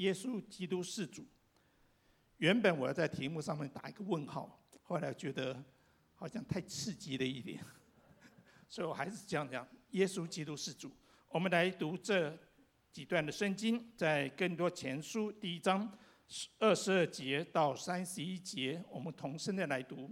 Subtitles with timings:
[0.00, 1.26] 耶稣基督是主。
[2.38, 5.62] 原本我要在题目上面打一个问号，后来觉得
[6.14, 7.62] 好像太刺激了一点，
[8.66, 10.90] 所以我还是这样讲：耶稣基督是主。
[11.28, 12.34] 我们来读这
[12.90, 15.86] 几段的圣经，在更多前书第一章
[16.58, 20.10] 二十二节到三十一节，我们同声的来读。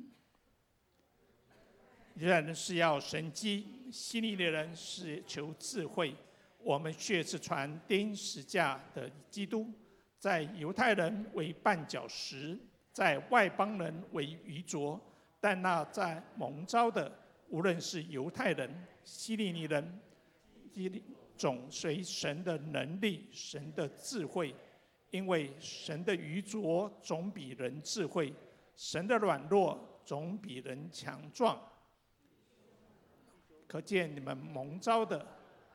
[2.15, 6.15] 人是要神迹，希利的人是求智慧。
[6.59, 9.67] 我们却是传钉十架的基督，
[10.19, 12.59] 在犹太人为绊脚石，
[12.93, 15.01] 在外邦人为愚拙。
[15.41, 17.11] 但那在蒙召的，
[17.49, 18.69] 无论是犹太人、
[19.05, 20.01] 希利尼人，
[21.37, 24.53] 总随神的能力、神的智慧，
[25.11, 28.35] 因为神的愚拙总比人智慧，
[28.75, 31.57] 神的软弱总比人强壮。
[33.69, 35.25] 可见你们蒙召的，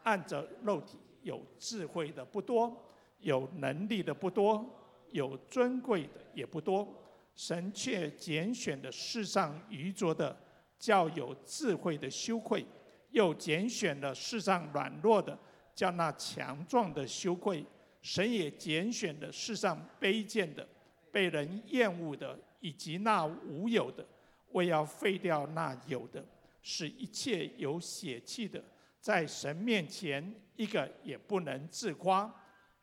[0.03, 2.75] 按着肉体有智慧的不多，
[3.19, 4.65] 有能力的不多，
[5.11, 6.87] 有尊贵的也不多。
[7.35, 10.37] 神却拣选的世上愚拙的，
[10.77, 12.63] 叫有智慧的羞愧；
[13.09, 15.37] 又拣选了世上软弱的，
[15.73, 17.65] 叫那强壮的羞愧。
[18.01, 20.67] 神也拣选了世上卑贱的、
[21.11, 24.05] 被人厌恶的，以及那无有的，
[24.51, 26.23] 为要废掉那有的。
[26.61, 28.63] 使一切有血气的，
[29.03, 32.33] 在神面前一个也不能自夸。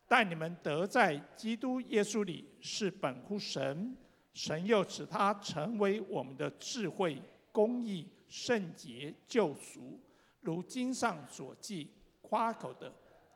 [0.07, 3.97] 但你们得在基督耶稣里是本乎神，
[4.35, 9.99] 神又使他成为我们的智慧、公义、圣洁、救赎。
[10.43, 11.91] 如经上所记，
[12.21, 12.93] 夸口的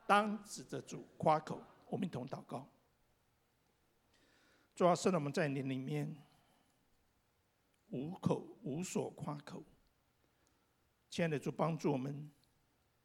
[0.07, 1.63] 当指着主夸口。
[1.89, 2.69] 我们一同祷告。
[4.75, 6.15] 主要是我们在你里面
[7.89, 9.63] 无口无所夸口。
[11.09, 12.31] 亲爱的主，帮助我们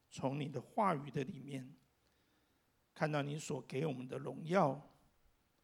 [0.10, 1.76] 从你的话语的里面
[2.94, 4.82] 看到你所给我们的荣耀，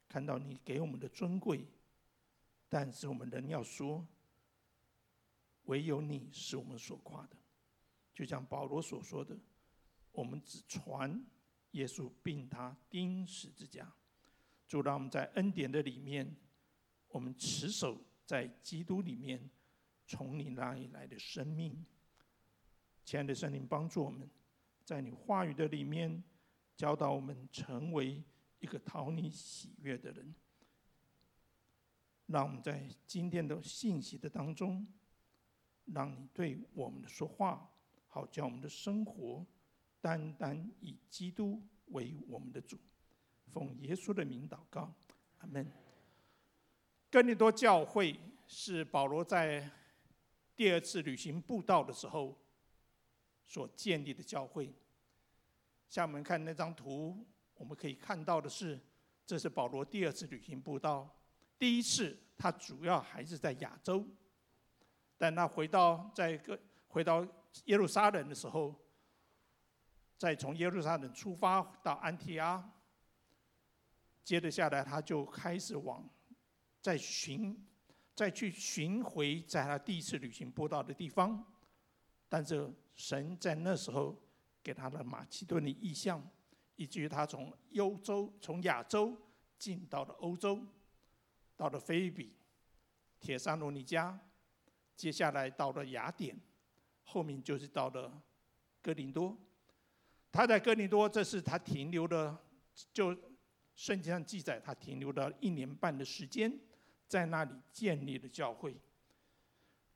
[0.08, 1.68] 看到你给我们的尊贵。
[2.70, 4.06] 但是我们仍要说，
[5.64, 7.36] 唯有你是我们所夸的。
[8.14, 9.38] 就像保罗所说的，
[10.12, 11.26] 我们只传
[11.72, 13.94] 耶稣并他钉十字架。
[14.68, 16.36] 主，让我们在恩典的里面，
[17.10, 19.50] 我们持守在基督里面，
[20.08, 21.86] 从你那里来的生命。
[23.04, 24.28] 亲爱的圣灵，帮助我们，
[24.86, 26.24] 在你话语的里面
[26.78, 28.24] 教导我们，成为
[28.60, 30.34] 一个讨你喜悦的人。
[32.28, 34.86] 让我们在今天的信息的当中，
[35.86, 37.68] 让你对我们的说话，
[38.08, 39.44] 好叫我们的生活
[40.00, 42.78] 单单以基督为我们的主。
[43.48, 44.94] 奉耶稣的名祷告，
[45.40, 45.68] 阿门。
[47.10, 49.68] 哥林多教会是保罗在
[50.56, 52.38] 第二次旅行布道的时候。
[53.46, 54.74] 所建立的教会，
[55.88, 57.24] 像我们看那张图，
[57.54, 58.80] 我们可以看到的是，
[59.26, 61.08] 这是保罗第二次旅行布道。
[61.60, 64.04] 第一次他主要还是在亚洲，
[65.16, 67.26] 但他回到在个回到
[67.66, 68.76] 耶路撒冷的时候，
[70.18, 72.68] 再从耶路撒冷出发到安提阿，
[74.24, 76.04] 接着下来他就开始往
[76.82, 77.56] 再寻
[78.16, 81.46] 再去寻回在他第一次旅行布道的地方，
[82.28, 82.74] 但是。
[82.96, 84.20] 神在那时候
[84.64, 86.26] 给他的马其顿的意象，
[86.76, 89.16] 以至于他从欧洲、从亚洲
[89.60, 90.66] 进到了欧洲，
[91.56, 92.34] 到了菲比、
[93.20, 94.18] 帖撒罗尼迦，
[94.96, 96.40] 接下来到了雅典，
[97.04, 98.22] 后面就是到了
[98.82, 99.38] 哥林多。
[100.32, 102.38] 他在哥林多，这是他停留的，
[102.94, 103.16] 就
[103.76, 106.52] 圣经上记载，他停留了一年半的时间，
[107.08, 108.76] 在那里建立了教会。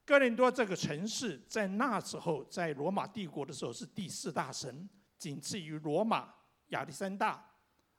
[0.09, 4.89] 哥林多这个城市在那时候，在罗马帝国的时候是第四大城，
[5.19, 6.33] 仅次于罗马、
[6.69, 7.47] 亚历山大、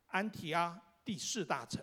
[0.08, 1.80] 安提阿第四大城。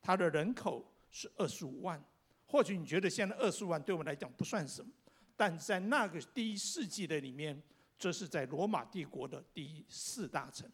[0.00, 2.00] 它的人口是二十五万。
[2.46, 4.88] 或许你觉得现在二十五万对我们来讲不算什么，
[5.36, 7.60] 但在那个第一世纪的里面，
[7.98, 10.70] 这是在罗马帝国的第四大城。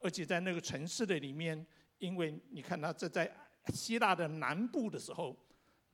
[0.00, 1.64] 而且在那个城市的里面，
[1.98, 3.32] 因为你看它这在
[3.72, 5.38] 希腊的南部的时候。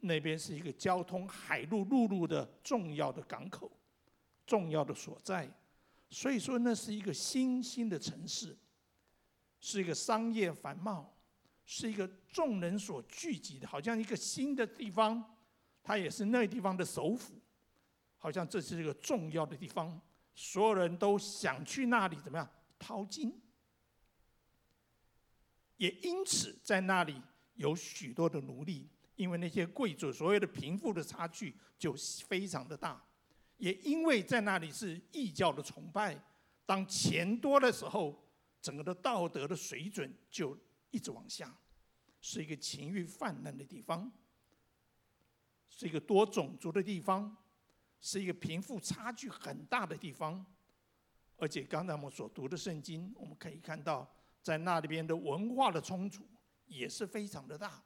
[0.00, 3.70] 那边是一个交通海陆陆路的重要的港口，
[4.46, 5.50] 重要的所在，
[6.08, 8.56] 所以说那是一个新兴的城市，
[9.60, 11.12] 是一个商业繁茂，
[11.64, 15.36] 是一个众人所聚集的，好像一个新的地方，
[15.82, 17.34] 它也是那地方的首府，
[18.16, 20.00] 好像这是一个重要的地方，
[20.34, 22.48] 所有人都想去那里怎么样
[22.78, 23.38] 淘金，
[25.76, 27.20] 也因此在那里
[27.54, 28.88] 有许多的奴隶。
[29.19, 31.93] 因为那些贵族所谓的贫富的差距就
[32.29, 33.05] 非常的大，
[33.56, 36.17] 也因为在那里是异教的崇拜，
[36.65, 38.25] 当钱多的时候，
[38.62, 40.56] 整个的道德的水准就
[40.93, 41.53] 一直往下，
[42.20, 44.09] 是一个情欲泛滥的地方，
[45.69, 47.37] 是一个多种族的地方，
[48.00, 50.47] 是一个贫富差距很大的地方。
[51.37, 54.09] 而且刚才我们所读的圣经，我们可以看到，
[54.44, 56.25] 在那里边的文化的冲突
[56.67, 57.82] 也是非常的大。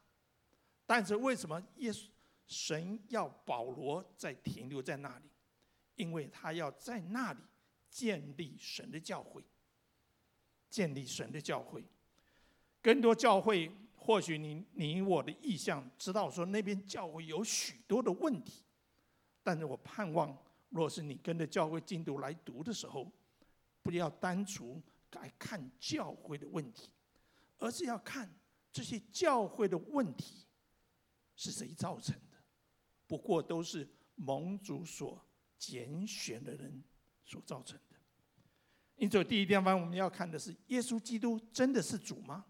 [0.87, 2.07] 但是为什么耶稣
[2.47, 5.25] 神要保罗在停留在那里？
[5.97, 7.41] 因为他要在那里
[7.89, 9.43] 建立神的教会，
[10.69, 11.85] 建立神的教会。
[12.81, 18.65] 更多教会，或许你你我的意向知道说那边教会有许多的问题，
[19.43, 20.37] 但是我盼望，
[20.71, 23.11] 若是你跟着教会进度来读的时候。
[23.85, 24.81] 不要单纯
[25.15, 26.89] 来看教会的问题，
[27.59, 28.33] 而是要看
[28.73, 30.47] 这些教会的问题
[31.43, 32.37] 是谁造成的。
[33.07, 35.21] 不过都是盟主所
[35.59, 36.85] 拣选的人
[37.25, 37.97] 所造成的。
[38.97, 42.45] 因此，第一地方我们要看的是：耶稣基督真的是主吗？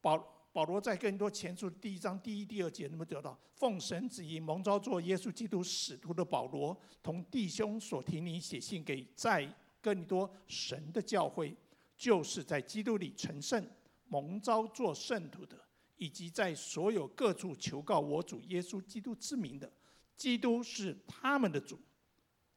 [0.00, 0.34] 保。
[0.54, 9.52] 保罗在更多前书第一章第一、第二节，那么得到奉神旨意蒙召做耶稣基督使徒的保罗，同弟兄所提你写信给在
[9.82, 11.56] 更多神的教会，
[11.96, 13.68] 就是在基督里成圣、
[14.06, 15.60] 蒙召做圣徒的，
[15.96, 19.72] 以及在所有各处求告我主耶稣基督之名的，
[20.16, 21.80] 基督是他们的主，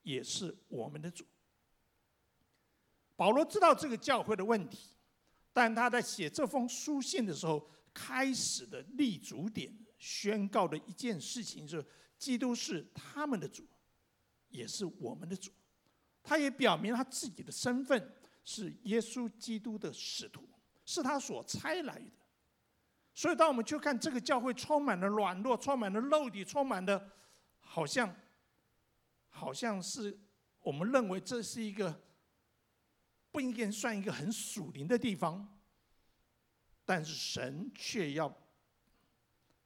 [0.04, 1.26] 也是我们的主。
[3.16, 4.90] 保罗知道这个教会的问题，
[5.52, 7.70] 但他在写这封书信的时候。
[8.00, 11.84] 开始的立足点，宣告的一件事情是：
[12.16, 13.66] 基督是他们的主，
[14.50, 15.52] 也是我们的主。
[16.22, 18.14] 他也表明他自己的身份
[18.44, 20.48] 是耶稣基督的使徒，
[20.86, 22.12] 是他所差来的。
[23.18, 27.12] 所以，当我们去看这个教会，充满了软弱，充满了肉体，充满了
[27.58, 28.16] 好像，
[29.28, 30.16] 好像是
[30.62, 32.00] 我们认为这是一个
[33.32, 35.58] 不应该算一个很属灵的地方。
[36.86, 38.32] 但是神却要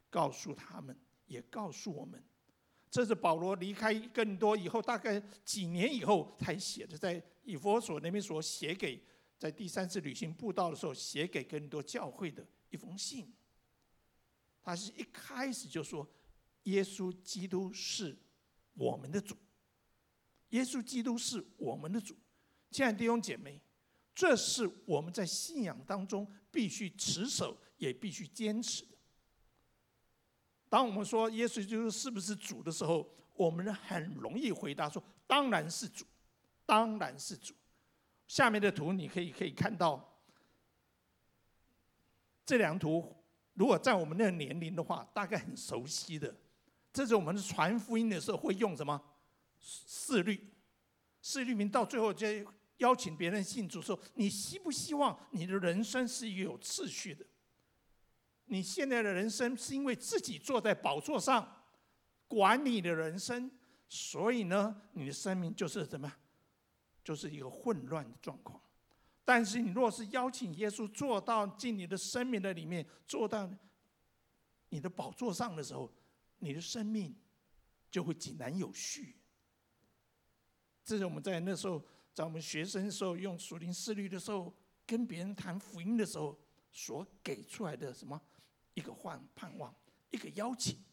[0.09, 2.23] 告诉他们，也告诉我们，
[2.89, 9.03] 这是保罗离开更多以后，大概几年以后才写的，在以弗所那边所写给，
[9.37, 13.29] 在第三次旅行布道的时候写给更多教会的一封信。
[14.61, 16.07] 他是一开始就说，
[16.63, 18.17] 耶稣基督是
[18.73, 19.35] 我们的主，
[20.49, 22.15] 耶稣基督是我们的主。
[22.69, 23.61] 亲爱的弟兄姐妹。
[24.13, 28.97] 这是我们在信仰当中必须持守，也必须坚持的。
[30.67, 36.05] 当我们说耶稣基督是不是主的时候，我们很容易回答说：“当然是主，
[36.65, 37.55] 当然是主。”
[38.27, 40.21] 下面的图你可以可以看到，
[42.45, 43.15] 这两图
[43.53, 46.35] 如果在我们那个年龄的话，大概很熟悉的。
[46.93, 49.01] 这是我们传福音的时候会用什么？
[49.59, 50.51] 四律，
[51.21, 52.27] 四律名到最后就。
[52.77, 57.23] 邀请别人信主的时候，你希不希望你的人生是有秩序的？
[58.45, 61.47] 你现在的人生是因为自己坐在宝座上
[62.27, 63.51] 管理的人生，
[63.87, 66.11] 所以呢，你的生命就是怎么？
[67.03, 68.59] 就是一个混乱的状况。
[69.23, 73.49] 但是你若是邀请耶稣坐到进你的生命的里面，坐到
[74.69, 75.91] 你的宝座上的时候，
[76.39, 77.15] 你的生命
[77.89, 79.15] 就会井然有序。
[80.83, 81.83] 这是我们在那时候。
[82.13, 84.53] 在我们学生时候，用属灵思虑的时候，
[84.85, 86.37] 跟别人谈福音的时候，
[86.69, 88.21] 所给出来的什么
[88.73, 89.73] 一个幻盼望，
[90.09, 90.83] 一个邀请。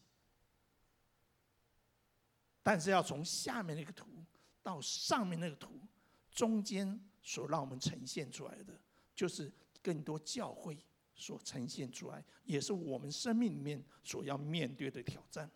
[2.63, 4.07] 但是要从下面那个图
[4.63, 5.81] 到上面那个图
[6.31, 8.73] 中间所让我们呈现出来的，
[9.15, 10.77] 就是更多教会
[11.15, 15.49] 所呈现出来，也是我们生命里面所要面对的挑战。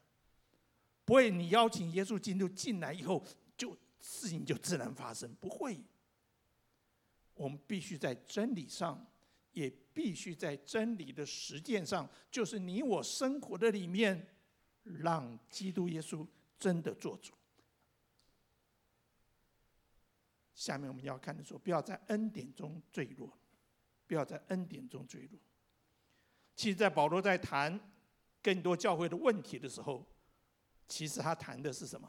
[1.05, 3.23] 不会，你邀请耶稣基督进来以后
[3.57, 3.77] 就。
[4.05, 5.79] 事情就自然发生，不会。
[7.35, 9.07] 我们必须在真理上，
[9.53, 14.27] 也必须在真理的实践上，就是你我生活的里面，
[14.83, 16.27] 让基督耶稣
[16.59, 17.31] 真的做主。
[20.53, 23.31] 下面我们要看的说，不要在恩典中坠落，
[24.05, 25.39] 不要在恩典中坠落。
[26.55, 27.79] 其实，在保罗在谈
[28.41, 30.07] 更多教会的问题的时候，
[30.87, 32.07] 其实他谈的是什么？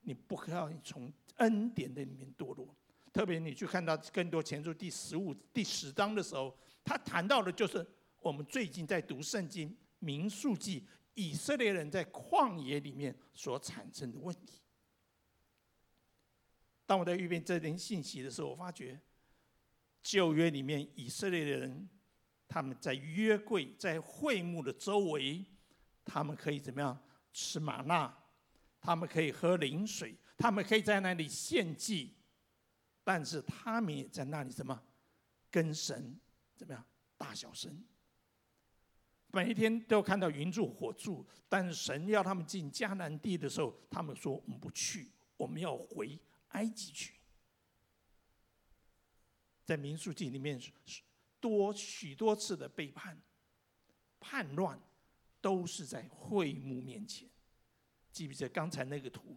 [0.00, 2.74] 你不可要从恩典的里面堕落，
[3.12, 7.86] 特别你去看到更多前书第十五、第十章的时候，他谈到的就是
[8.20, 14.60] 我们最近在读圣经民数记，以色列人在旷野里面所产生的问题。
[16.86, 19.00] 当我在阅遍这点信息的时候，我发觉
[20.02, 21.88] 旧约里面以色列的人，
[22.48, 25.44] 他们在约柜在会幕的周围，
[26.04, 28.12] 他们可以怎么样吃玛纳？
[28.80, 32.16] 他们可以喝灵水，他们可以在那里献祭，
[33.04, 34.82] 但是他们也在那里什么，
[35.52, 36.18] 跟神
[36.56, 36.84] 怎么样
[37.16, 37.80] 大小声。
[39.28, 46.18] 每一天都看到云柱火柱，但是神要他们进迦南地的时候，他们说我们不去，我们要回
[46.52, 47.14] 埃及去。
[49.64, 50.60] 在民数记里面，
[51.38, 53.20] 多许多次的背叛、
[54.18, 54.80] 叛乱，
[55.40, 57.28] 都是在会幕面前。
[58.10, 59.36] 记不记得刚才那个图？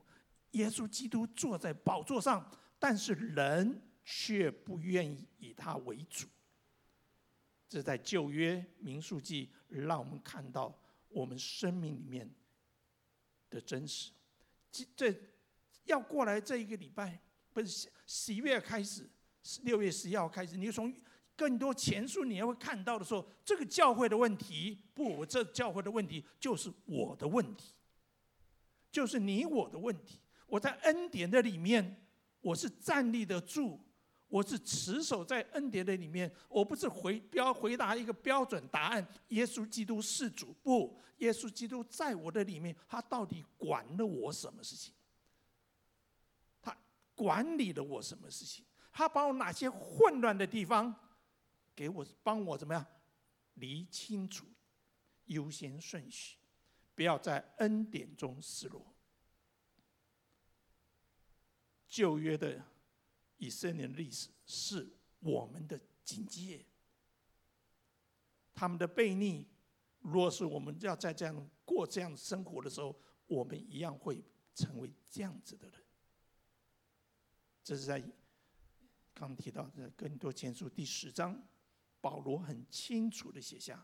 [0.51, 6.27] 耶稣基督坐在宝座上，但是人却不愿意以他为主。
[7.67, 10.77] 这在旧约民数记，让我们看到
[11.09, 12.29] 我们生命里面
[13.49, 14.11] 的真实。
[14.95, 15.13] 这
[15.85, 17.19] 要过来这一个礼拜，
[17.53, 19.09] 不是十一月开始，
[19.63, 20.93] 六月十一号开始，你从
[21.35, 27.73] 更多前书你也会看到的时候，这个教会的问题，不，这教会的问题就是我的问题，
[28.91, 30.19] 就是你我的问题。
[30.47, 32.05] 我在恩典的里面，
[32.41, 33.79] 我是站立得住。
[34.27, 39.07] 我是持守在恩典的里面，我不是回标回答一个标准答案。
[39.29, 44.93] 耶稣基督是主，不，耶稣基督在我的里面，他到底管了我什么事情？
[47.15, 48.63] 管理了我什么事情？
[48.91, 50.93] 他把我哪些混乱的地方，
[51.75, 52.85] 给我帮我怎么样
[53.55, 54.45] 理清楚
[55.25, 56.37] 优先顺序，
[56.93, 58.93] 不要在恩典中失落。
[61.87, 62.63] 旧约的。
[63.37, 66.65] 以色列的历史是我们的警戒，
[68.53, 69.45] 他们的悖逆，
[69.99, 74.23] 若是我们要在这样过这样生活的时候，我们一样会
[74.55, 75.84] 成为这样子的人。
[77.65, 77.99] 这是在
[79.11, 81.35] 刚提到的《哥林多前书》第十章，
[81.99, 83.83] 保罗很清楚的写下，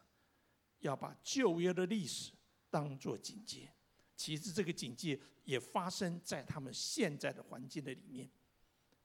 [0.81, 2.31] 要把旧约的历史
[2.69, 3.73] 当作警戒。
[4.15, 8.29] 其实这个警戒也发生在他们现在的环境的里面。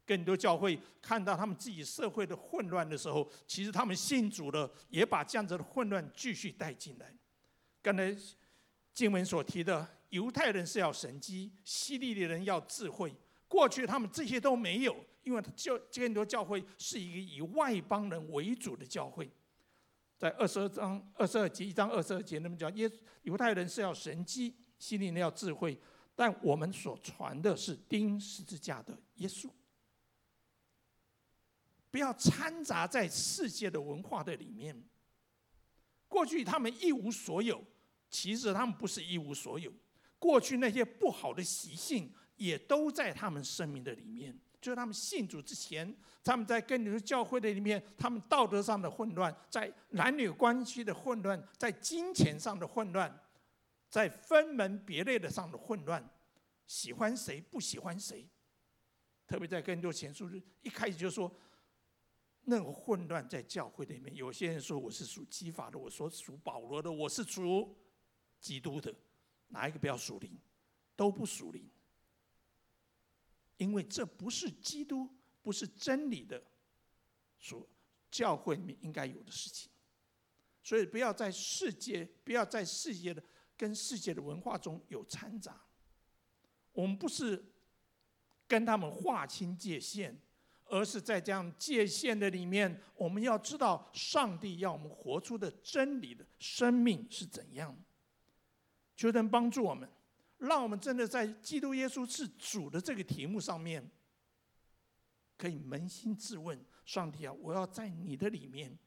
[0.04, 7.16] 更多教会看到他们自己社会的混乱的时候，其实他们信主了，也把这样子的混乱继续带进来。
[7.80, 8.14] 刚才
[8.92, 13.14] 经文所提的，犹太人是要神机，希利尼人要智慧。
[13.48, 19.30] 过去他们这些都没有，因为教很多教会是一个以外邦人为主的教会。
[20.18, 22.90] 在二十二章二十二节一章二十二节，那么讲耶
[23.22, 25.78] 犹太人是要神迹，希利尼要智慧，
[26.14, 29.50] 但我们所传的是钉十字架的耶稣。
[31.90, 34.82] 不要掺杂在世界的文化的里面。
[36.08, 37.62] 过去他们一无所有，
[38.08, 39.72] 其实他们不是一无所有。
[40.18, 44.38] 过去那些不好的习性也都在他们生命的里面。
[44.60, 53.12] 就是他们信主之前，他们在跟你的教会的里面，他们道德上的混乱，在男女关系的混乱，在金钱上的混乱，
[53.88, 56.04] 在分门别类的上的混乱，
[56.66, 58.28] 喜欢谁不喜欢谁。
[59.26, 60.28] 特别在更多前书
[60.62, 61.32] 一开始就说。
[62.48, 67.76] 那个混乱在教会里面，有些人说我是属基法的，我说属保罗的，我是属
[68.38, 68.94] 基督的，
[69.48, 70.30] 哪一个不要属灵？
[70.94, 71.68] 都不属灵，
[73.56, 75.08] 因为这不是基督，
[75.42, 76.42] 不是真理的，
[77.38, 77.68] 所
[78.10, 79.70] 教会里面应该有的事情。
[80.62, 83.22] 所以不要在世界，不要在世界的
[83.56, 85.60] 跟世界的文化中有掺杂。
[86.72, 87.44] 我们不是
[88.46, 90.20] 跟他们划清界限。
[90.68, 97.72] 而是在这样界限的里面，我们要知道上帝要我们活出的真理的生命是怎样。
[98.96, 99.88] 求神帮助我们，
[100.38, 103.90] 让我们真的在基督耶稣是主的这个题目上面，
[105.36, 108.78] 可以扪心自问：上帝啊，我要在你的里面，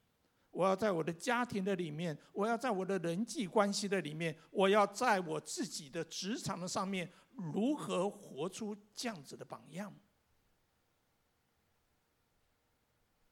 [0.51, 9.93] 我要在我的家庭的里面，我要在我的人际关系的里面，我要在我自己的职场的上面，如何活出这样子的榜样？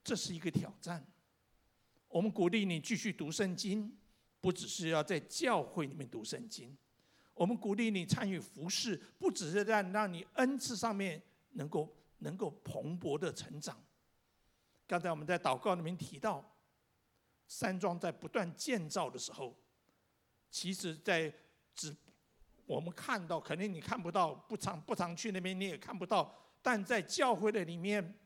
[0.03, 1.05] 这是一个挑战。
[2.07, 3.95] 我们鼓励你继续读圣经，
[4.39, 6.75] 不只是要在教会里面读圣经。
[7.37, 13.81] 我们鼓励你参与服事，不只是在让你恩赐上面能够能够蓬勃的成长。
[14.85, 16.43] 刚才我们在祷告里面提到，
[17.47, 19.55] 山庄在不断建造的时候，
[20.49, 21.31] 其实在
[21.75, 21.95] 只
[22.65, 26.33] 我们看到，肯定你看不到，不常不常去那边，你也看不到。
[26.61, 28.17] 但在教会的里面。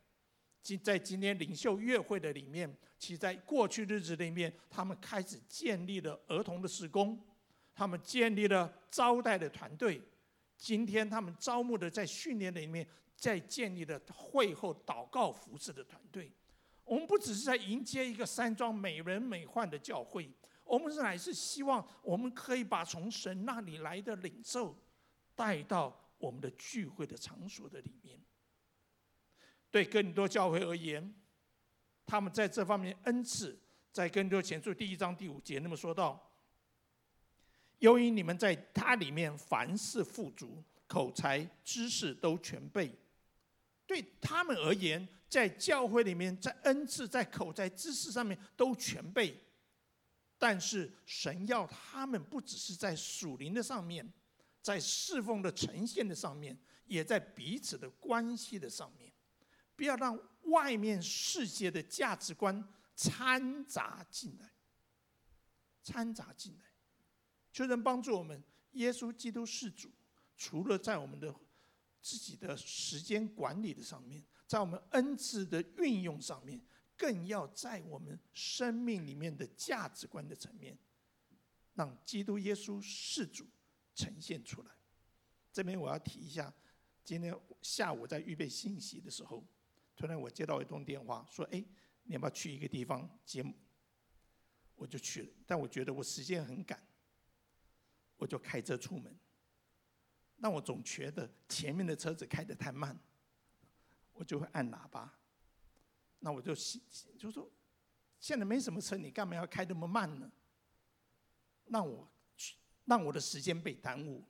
[0.64, 7.20] 今在今天领袖月会的里面，其在过去日子里面，他们开始建立了儿童的施工，
[7.74, 10.02] 他们建立了招待的团队。
[10.58, 16.32] 今天他们招募的在训练里面，在建立了会后祷告服饰的团队。
[16.84, 20.30] 我们不只是在迎接一个山庄美轮美奂的教会，
[20.64, 24.78] 我们是乃是希望我们可以把从神那里来的领受
[25.36, 28.20] 带到我们的聚会的场所的里面。
[29.72, 31.16] 对更多教会而言，
[32.06, 33.58] 他们在这方面恩赐，
[33.92, 36.31] 在更多前书第一章第五节那么说到：
[37.82, 42.96] 由于你们在他里面凡事富足，口才知识都全备。
[43.88, 49.36] 对他们而言，在教会里面，在恩赐、在口才、知识上面都全备。
[50.38, 54.08] 但是神要他们不只是在属灵的上面，
[54.62, 59.12] 在侍奉的呈现的上面，也在彼此的关系的上面，
[59.76, 62.64] 不要让外面世界的价值观
[62.96, 64.52] 掺杂进来，
[65.84, 66.71] 掺杂进来，
[67.52, 68.42] 求神帮助我们。
[68.74, 69.90] 耶稣基督是主，
[70.38, 71.34] 除了在我们的
[72.02, 76.62] 自己的时间管理的上面，在我们恩赐的运用上面。
[76.98, 80.78] 更要在我们生命里面的价值观的层面，
[81.74, 83.48] 让基督耶稣是主
[83.96, 84.70] 呈现出来。
[85.52, 86.54] 这边我要提一下，
[87.04, 89.44] 今天下午在预备信息的时候，
[89.96, 91.66] 突然我接到一通电话，说：“哎，
[92.04, 93.52] 你要不要去一个地方节目？”
[94.78, 96.80] 我就去了，但我觉得我时间很赶，
[98.22, 99.18] 我就开车出门。
[100.36, 102.96] 那我总觉得前面的车子开得太慢，
[104.14, 105.12] 我就会按喇叭。
[106.20, 106.54] 那我就
[107.18, 107.50] 就说，
[108.20, 110.32] 现在没什么车，你干嘛要开那么慢呢？
[111.66, 114.24] 让我去，让我的时间被耽误，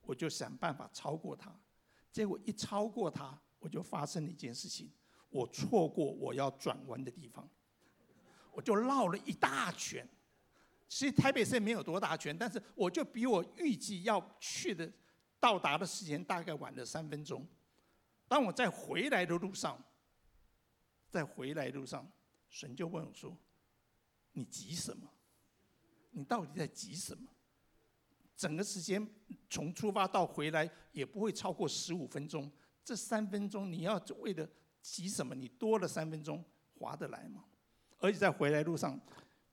[0.00, 1.56] 我就想办法超过他。
[2.10, 4.90] 结果一超过他，我就发生了一件事情，
[5.28, 7.48] 我错过我要转弯的地方，
[8.50, 10.04] 我就绕了一大圈。
[10.88, 14.90] 其实台北市没有多大圈，但是我就比我预计要去的
[15.38, 17.46] 到达的时间大概晚了三分钟。
[18.26, 19.82] 当我在回来的路上。
[21.10, 22.06] 在回来路上，
[22.50, 23.34] 神就问我说
[24.32, 25.10] ：“你急什么？
[26.10, 27.26] 你到底在急什么？
[28.36, 29.08] 整个时间
[29.48, 32.52] 从出发到回来也不会超过十五分钟，
[32.84, 34.46] 这三分钟你要为了
[34.82, 35.34] 急什么？
[35.34, 37.42] 你多了三分钟划得来吗？
[38.00, 39.00] 而且在回来路上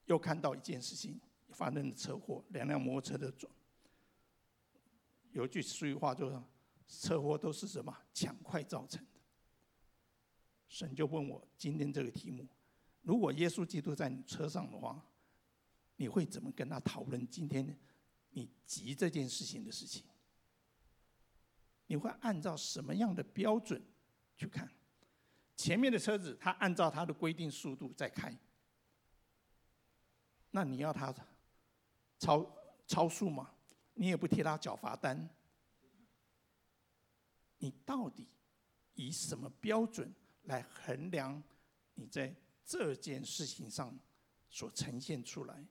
[0.04, 1.18] 又看到一件事情，
[1.56, 3.50] 发生了车祸，两辆摩托车的撞。
[5.32, 6.38] 有一句俗语话就是：
[6.86, 9.20] 车祸都是什么抢快造成的。”
[10.68, 12.46] 神就问我今天这个题目：
[13.00, 15.02] 如果耶稣基督在你车上的话，
[15.96, 17.74] 你会怎么跟他讨论今天
[18.30, 20.04] 你急这件事情的事情？
[21.86, 23.82] 你会按照什么样的标准
[24.36, 24.70] 去看？
[25.56, 28.36] 前面的车子他按照他的规定速度在开，
[30.50, 31.14] 那你要他
[32.18, 32.46] 超
[32.86, 33.54] 超速吗？
[33.94, 35.28] 你也不替他缴罚单，
[37.58, 38.28] 你到底
[38.94, 40.14] 以什么标准？
[40.42, 41.42] 来衡量
[41.94, 42.32] 你在
[42.64, 43.98] 这件事情上
[44.48, 45.66] 所呈现出来。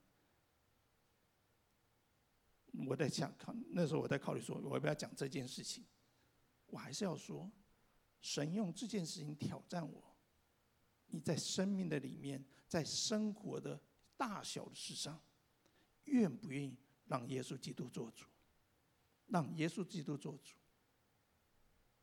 [2.86, 5.86] 我在想，考那时候我在考虑说，我要不要讲这件事情？
[6.66, 7.50] 我还是要说，
[8.20, 10.14] 神用这件事情挑战我。
[11.06, 13.82] 你在生命的里面，在生活的
[14.18, 15.18] 大小的事上，
[16.06, 18.26] 愿不愿意让耶稣基督做主？
[19.28, 20.56] 让耶稣基督做主。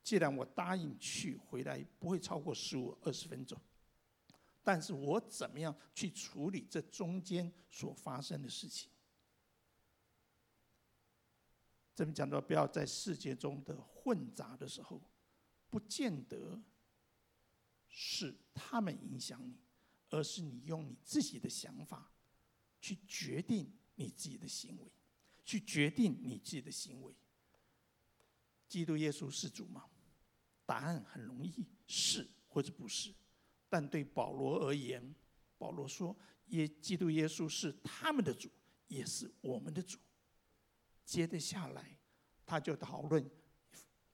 [0.03, 3.57] 既然我答应去回来不会超过十五二十分钟，
[4.63, 8.91] 但是我怎么样去处理这中间所发生的事情？
[11.95, 15.01] 这边讲到不要在世界中的混杂的时候，
[15.71, 16.61] 不见得
[17.89, 19.57] 是他们影响你，
[20.11, 22.11] 而是你用你自己的想法
[22.81, 24.91] 去决定你自己的行为，
[25.45, 27.15] 去决定你自己的行为。
[28.69, 29.85] 基督耶稣是主吗？
[30.65, 33.13] 答案很容易，是或者不是。
[33.69, 35.15] 但对保罗而言，
[35.59, 36.17] 保罗说
[36.49, 38.51] ：“耶，基督耶稣是他们的主，
[38.89, 39.99] 也是我们的主。”
[41.05, 41.99] 接着下来，
[42.47, 43.31] 他就讨论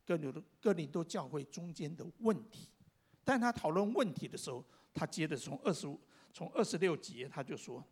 [0.05, 2.69] 哥林多哥林多教会中间的问题。
[3.25, 4.65] 但他讨论问题的时候，
[4.95, 6.01] 他接着从二十五、
[6.33, 7.85] 从二十六节，他就说：“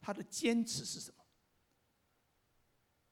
[0.00, 1.16] 他的坚持是什么？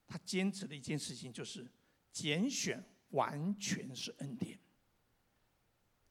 [0.07, 1.71] 他坚持的一件事情就是
[2.11, 4.59] 拣选完全是恩典。”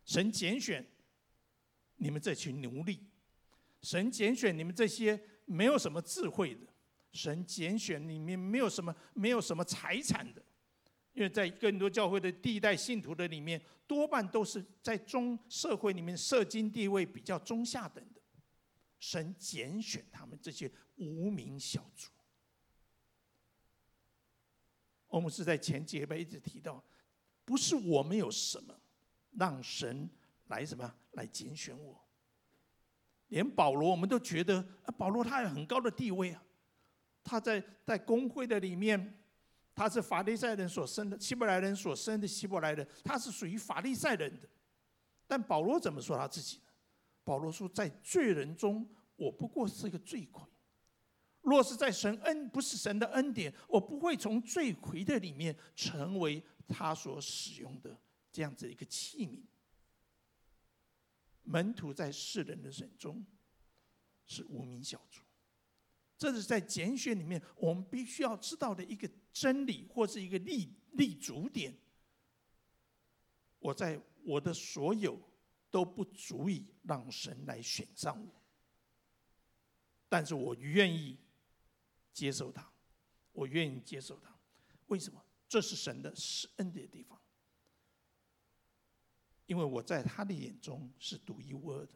[0.06, 0.86] 神拣选
[1.96, 3.04] 你们这群奴隶，
[3.82, 6.62] 神拣选你们这些没有什么智慧的，
[7.12, 10.42] 神拣选里面没有什么没有什么财产的，
[11.14, 18.06] 因为在更多教会的第一代信徒的里面，多半都是在中社会里面社经地位比较中下等，
[19.00, 22.10] 神拣选他们这些无名小卒。
[25.08, 26.84] 我们是在前几个礼拜一直提到，
[27.46, 28.74] 不是我们有什么。
[29.38, 30.10] 让神
[30.48, 32.04] 来什么来拣选我？
[33.28, 36.44] 连保罗我们都觉得啊，保罗他有很高的地位啊，
[37.24, 39.22] 他在在公会的里面，
[39.76, 44.50] 他是法利赛人所生的，希伯来人所生的希伯来人，他是属于法利赛人的。
[45.28, 46.64] 但保罗怎么说他自己呢？
[47.28, 50.48] 保罗说，在罪人中，我不过是一个罪魁。
[51.42, 58.00] 若是在神恩，不是神的恩典，我不会从罪魁的里面成为他所使用的
[58.32, 59.42] 这样子一个器皿。
[61.44, 63.26] 门徒在世人的眼中
[64.26, 65.22] 是无名小卒，
[66.18, 71.78] 这是在简选里面我们必须要知道的一个真理，或是一个立立足点。
[73.60, 75.20] 我在我的所有
[75.70, 78.42] 都不足以让神来选上我，
[80.10, 81.18] 但是我愿意。
[82.14, 82.68] 接受他，
[83.32, 84.36] 我愿意接受他。
[84.88, 85.24] 为什么？
[85.48, 87.16] 这是神的施恩的地方。
[89.46, 91.94] 因为我在他的眼中是独一无二的。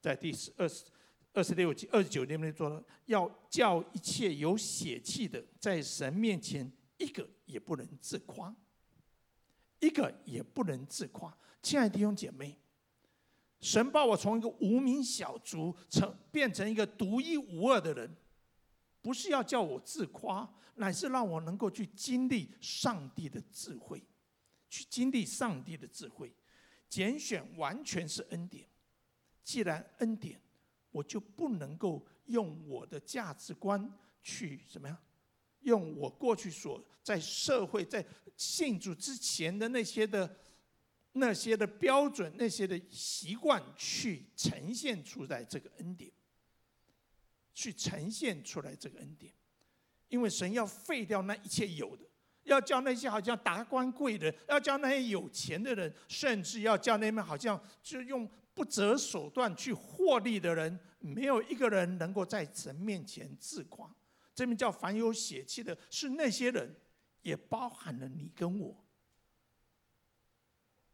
[0.00, 0.86] 在第十二十
[1.34, 8.56] 二十六节二十九节里面说了，要叫一切有血气的，在神面前一个也不能自夸，
[9.80, 11.36] 一个也不能自夸。
[11.66, 12.56] 亲爱的弟兄姐妹，
[13.58, 18.16] 神把我从一个无名小卒成变成一个独一无二的人。
[19.02, 24.00] 不是要叫我自夸，乃是让我能够去经历上帝的智慧，
[24.70, 26.32] 去经历上帝的智慧。
[26.88, 28.64] 拣选完全是恩典，
[29.42, 30.40] 既然恩典，
[30.92, 34.96] 我就不能够用我的价值观去什么呀？
[35.62, 40.32] 用我过去所在社会在信主之前的那些的
[41.16, 46.10] 那些的标准、那些的习惯去呈现出来这个恩典。
[47.58, 49.32] 去呈现出来这个恩典，
[50.08, 52.04] 因为神要废掉那一切有的，
[52.42, 63.90] 要叫那些好像达官贵人，要叫那些有钱的人，甚至要叫那们好像就用不择手段去获利的人，没有一个人能够在神面前自夸。
[64.34, 66.76] 这边叫凡有血气的，是那些人，
[67.22, 68.85] 也包含了你跟我。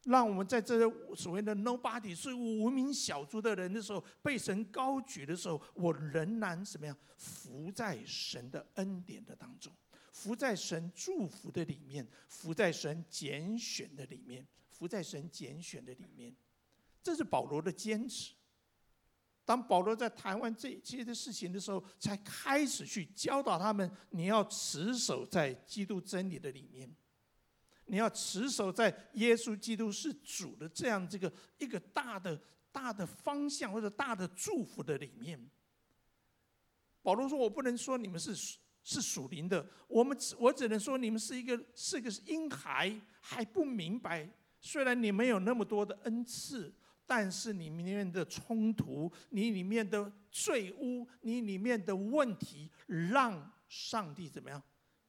[0.04, 6.96] 让我们在这所谓的 nobody 是无名小卒的人的时候，被神高举的时候，我仍然怎么样？
[7.16, 9.72] 伏在神的恩典的当中，
[10.10, 16.34] 伏在神祝福的里面，伏在神拣选的里面，伏在神拣选的里面。
[17.00, 18.32] 这是保罗的坚持。
[19.44, 26.92] 当保罗在谈完这一切的事情的时候，才开始去教导他们：你要持守在基督真理的里面。
[27.92, 32.40] 你要持守在耶稣基督是主的这样这个一个大的
[32.72, 35.38] 大的方向或者大的祝福的里面。
[37.02, 38.34] 保罗说：“我不能说你们是
[38.82, 44.26] 是属灵的，我们只我只能说你们是一个是个婴孩，还不明白。
[44.58, 46.72] 虽然你们有那么多的恩赐，
[47.04, 54.62] 但是你里面的冲突，你里面的罪污，你里面的问题，让上帝怎么样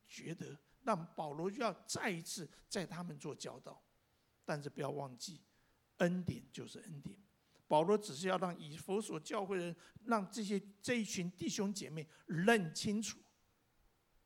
[0.06, 3.82] 觉得？”让保罗就要再一次在他们做教导，
[4.46, 5.42] 但是不要忘记，
[5.98, 7.18] 恩典就是恩典。
[7.68, 13.18] 保罗只是要让以弗所教会的人，让这些这一群弟兄姐妹认清楚，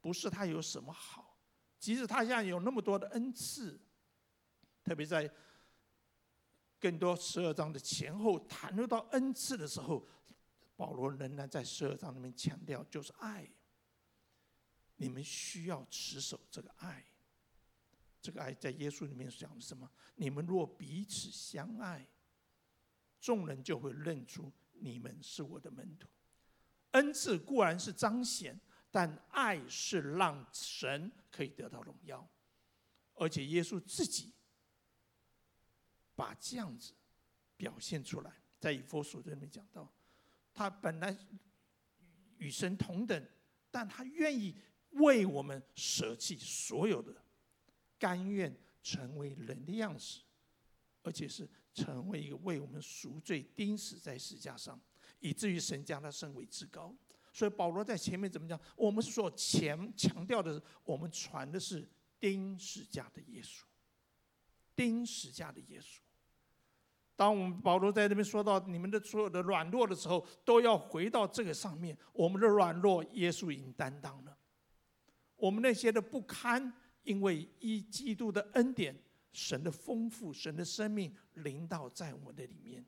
[0.02, 1.40] 不是他有什么好，
[1.80, 3.80] 即使他现在有那么多的恩赐，
[4.84, 5.32] 特别在
[6.80, 10.06] 更多十二章的前后谈论到恩赐的时候，
[10.76, 13.50] 保罗仍然在十二章里面强调，就是爱。
[15.00, 17.06] 你们需要持守这个爱，
[18.20, 19.90] 这个爱在耶稣里面讲的什么？
[20.16, 22.06] 你们若彼此相爱，
[23.20, 26.08] 众人就会认出你们是我的门徒。
[26.92, 32.28] 恩赐固然是彰显，但爱是让神可以得到荣耀，
[33.14, 34.34] 而且耶稣自己
[36.16, 36.94] 把这样子
[37.56, 39.94] 表现出来，在以弗所这里面讲到，
[40.56, 41.16] 他本来
[42.38, 43.24] 与神同等，
[43.70, 44.56] 但他愿意。
[44.98, 47.16] 为我们舍弃所有的，
[47.98, 50.22] 甘愿成为人的样式，
[51.04, 54.80] 而且是成为一个为我们赎罪钉死在十架上，
[55.20, 56.96] 以至于神将他升为至高。
[57.34, 58.60] 所以保罗在前面怎么讲？
[58.76, 61.88] 我们所强强调的是，我们传的是
[62.20, 63.62] 钉十架的耶稣，
[64.76, 66.00] 钉十架的耶稣。
[67.16, 71.96] 当我们保罗在这边说到你们的所有的软弱的时候，都要回到这个上面。
[72.14, 74.38] 我们的软弱，耶稣已经担当了。
[75.38, 76.74] 我们那些的不堪，
[77.04, 78.96] 因为一基督的恩典，
[79.32, 82.86] 神的丰富，神的生命临到在我的里面。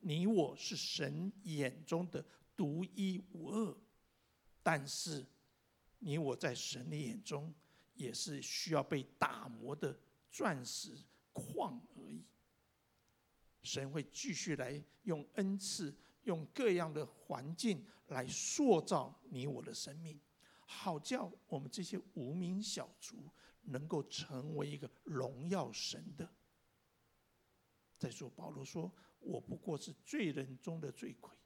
[0.00, 2.24] 你我是神眼中的
[2.56, 3.76] 独一无二，
[4.62, 5.24] 但是
[5.98, 7.52] 你我在神的眼中
[7.94, 9.98] 也是需要被打磨的
[10.30, 10.96] 钻石
[11.34, 12.24] 矿而已。
[13.62, 20.18] 神会继续来用恩赐，用各样的环境来塑造你我的生命。
[20.72, 23.28] 好叫我们这些无名小卒
[23.62, 26.32] 能够成为一个荣耀神的，
[27.98, 31.36] 再说，保罗说：“我不过是罪人中的罪魁。”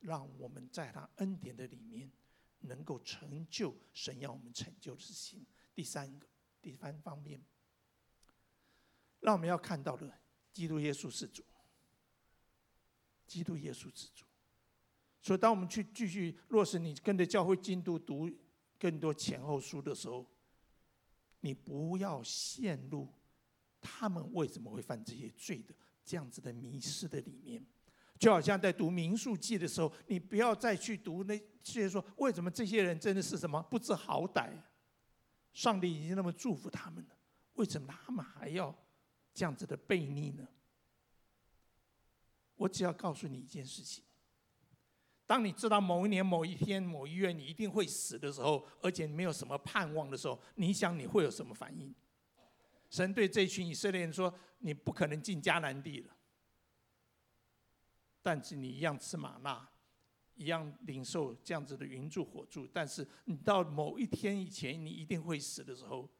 [0.00, 2.12] 让我们在他恩典的里面，
[2.60, 5.46] 能够成就神要我们成就的事情。
[5.74, 6.28] 第三个，
[6.60, 7.42] 第三方面，
[9.20, 10.20] 让我们要看到的，
[10.52, 11.42] 基督耶稣是主，
[13.26, 14.26] 基督耶稣是主。
[15.22, 18.30] 所以，当我们去继续落实，你跟着教会进度读
[18.78, 20.26] 更多前后书的时候，
[21.40, 23.08] 你不要陷入
[23.80, 27.64] 他们为什么会犯这些罪的这样子的迷失的里面。
[28.18, 34.52] 就好像在读民数记的时候，你不要再去读那些说为什么这些人真的是什么不知好歹，
[35.52, 37.16] 上帝已经那么祝福他们了，
[37.54, 38.74] 为什么他们还要
[39.32, 40.46] 这样子的悖逆呢？
[42.56, 44.04] 我只要告诉你一件事情：
[45.30, 51.94] 当你知道某一年某一天某一月你一定会死的时候，而且没有什么盼望的时候，你想你会有什么反应？
[52.88, 56.16] 神对这群以色列人说：“你不可能进迦南地了。”
[58.20, 59.68] 但是你一样吃玛纳，
[60.34, 62.66] 一样领受这样子的云柱火柱。
[62.66, 66.10] 但是你到某一天以前，你一定会死的时候，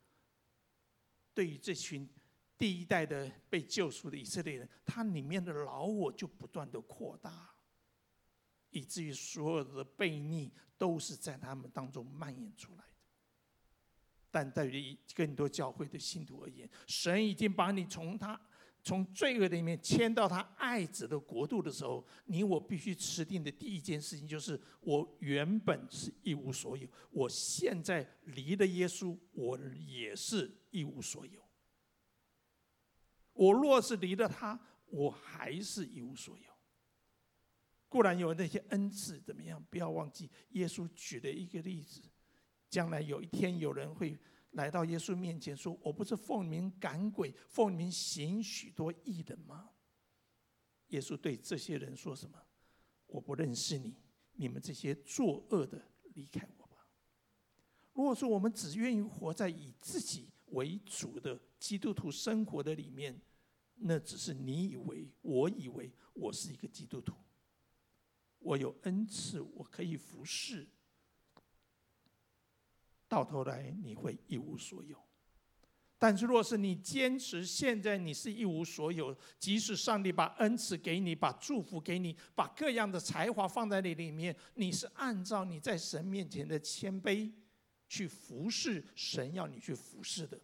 [1.35, 2.09] 对于这群
[2.57, 7.50] 第一代的被救赎的以色列人，他里面的老我就不断的扩大，
[8.71, 12.85] 以至于所有的悖逆都是在他们当中蔓延出来的。
[14.31, 18.41] 但对于更多教会的信徒而言，神已经把你从他。
[18.83, 31.43] 从罪恶的里面迁到他爱子的国度的时候，你我必须持定的第一件事情就是：我原本是一无所有，我现在离了耶稣，我也是一无所有。
[33.35, 36.50] 我若是离了他，我还是一无所有。
[37.91, 39.63] 固然有那些恩赐怎么样？
[39.69, 42.01] 不要忘记耶稣举了一个例子：
[42.71, 44.19] 将来有一天有人会。
[44.55, 49.71] 来到耶稣面前说：“我不是奉命赶鬼，奉命行许多异能吗？”
[50.91, 52.37] 耶稣对这些人说什么
[53.07, 53.95] ？“我不认识你，
[54.33, 55.81] 你们这些作恶的，
[56.15, 56.89] 离开我吧。”
[57.95, 63.21] 如果说我们只愿意活在以自己为主的基督徒生活的里面，
[63.77, 67.15] 那只是你以为，我以为我是一个基督徒，
[68.41, 70.67] 我有恩赐，我可以服侍。
[73.07, 74.97] 到头来你会一无所有，
[75.99, 87.33] 但是若是你坚持现在你是一无所有，即使上帝把恩赐给你，把祝福给你，把各样的才华放在你里面，你是按照你在神面前的谦卑
[87.89, 90.41] 去服侍神要你去服侍的，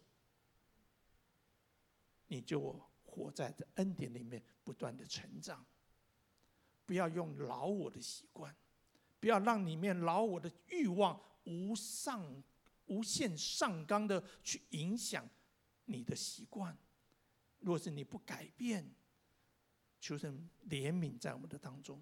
[2.27, 5.65] 你就活在这恩典里面不断的成长。
[6.87, 8.55] 不要用老我的习惯，
[9.19, 12.43] 不要让里面老我的欲望无上。
[12.89, 15.29] 无限上纲的去影响
[15.83, 16.73] 你的习惯，
[17.59, 18.89] 若是你不改变，
[19.99, 22.01] 求神怜悯在我们的当中。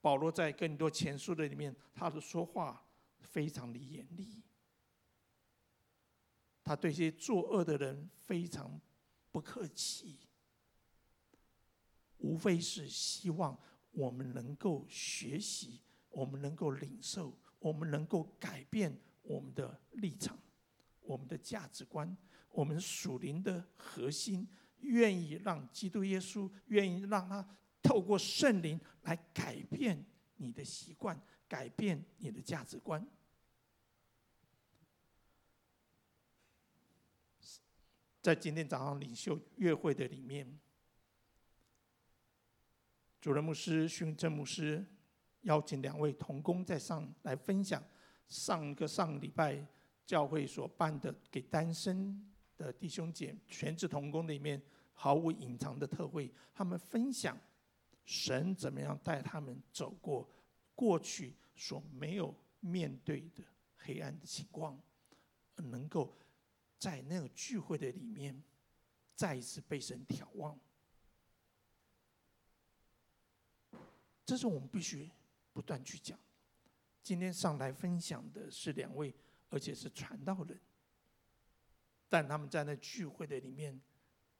[0.00, 2.86] 保罗在更多前书的里面，他的说话
[3.18, 4.44] 非常的严厉，
[6.62, 8.80] 他对一些作恶的人非常
[9.32, 10.20] 不客气，
[12.24, 13.54] 无非是希望
[13.90, 18.98] 我们能够学习，我们能够领受，我们能够改变。
[19.26, 20.38] 我们的立场，
[21.00, 22.14] 我们的价值观，
[22.50, 24.46] 我们属灵的核心，
[24.80, 30.04] 愿意让基督耶稣，愿意让他透过圣灵来改变
[30.36, 33.06] 你的习惯，改变你的价值观。
[38.20, 40.60] 在今天早上领袖月会的里面，
[43.24, 44.84] 主任牧师、训正牧师
[45.44, 47.82] 邀请两位同工在上来分享。
[48.28, 49.66] 上个上礼拜
[50.04, 52.22] 教会所办的给单身
[52.54, 57.34] 的弟兄姐全职同工里面毫无隐藏的特会，他们分享
[58.04, 60.28] 神怎么样带他们走过
[60.74, 63.42] 过去所没有面对的
[63.78, 64.78] 黑暗的情况，
[65.56, 66.14] 能够
[66.78, 68.38] 在那个聚会的里面
[69.14, 70.60] 再一次被神眺望。
[74.24, 75.10] 这是我们必须
[75.52, 76.18] 不断去讲。
[77.02, 79.14] 今天上来分享的是两位，
[79.50, 80.58] 而且是传道人，
[82.08, 83.78] 但他们在那聚会的里面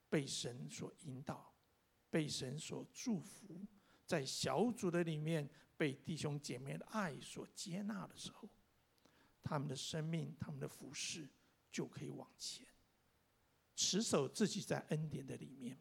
[0.09, 1.55] 被神所引导，
[2.11, 3.67] 被神所祝福，
[4.07, 8.49] 在小组的里面被弟兄姐妹的爱所接纳的时候，
[9.43, 11.29] 他们的生命、他们的服饰
[11.71, 12.67] 就可以往前，
[13.77, 15.77] 持守自己在恩典的里面。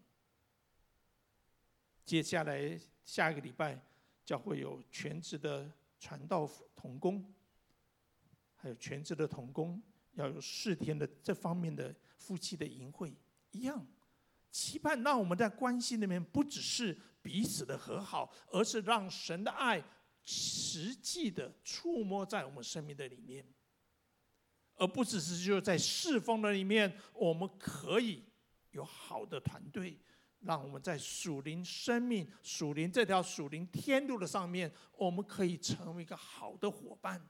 [2.06, 3.82] 接下来下一个礼拜，
[4.26, 5.72] 将会有全职的。
[6.00, 7.34] 传道同工，
[8.58, 9.82] 还有全职的同工，
[10.16, 13.16] 要有四天的这方面的夫妻的营会，
[13.52, 13.88] 一样，
[14.52, 19.82] 期盼让我们在关系里面不只是彼此的和好，而是让神的爱
[20.26, 23.48] 实际的触摸在我们生命的里面，
[24.76, 28.26] 而不只是就在侍奉的里面，我们可以
[28.72, 29.98] 有好的团队，
[30.46, 37.26] 让我们在属灵生命、属灵这条属灵天路的上面，我们可以成为一个好的伙伴，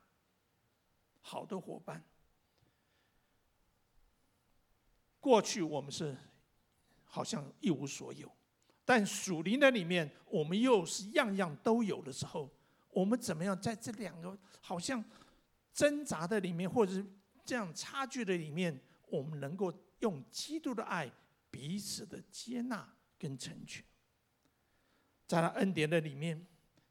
[1.22, 2.04] 好的伙伴。
[5.20, 6.18] 过去我们是
[7.06, 8.30] 好像一无所有，
[8.84, 12.50] 但属灵的里面，我们又是样样都有的时候，
[12.90, 15.04] 我们怎么样在这两个好像
[15.74, 17.06] 挣扎的里面，或者是
[17.46, 21.10] 这样差距的里面，我们能够用基督的爱
[21.50, 23.82] 彼此的接纳跟成全，
[25.26, 26.46] 在他恩典的里面，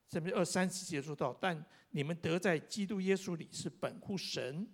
[0.09, 4.67] 这边二三十节说到，但你们得在基督耶稣里是本乎神，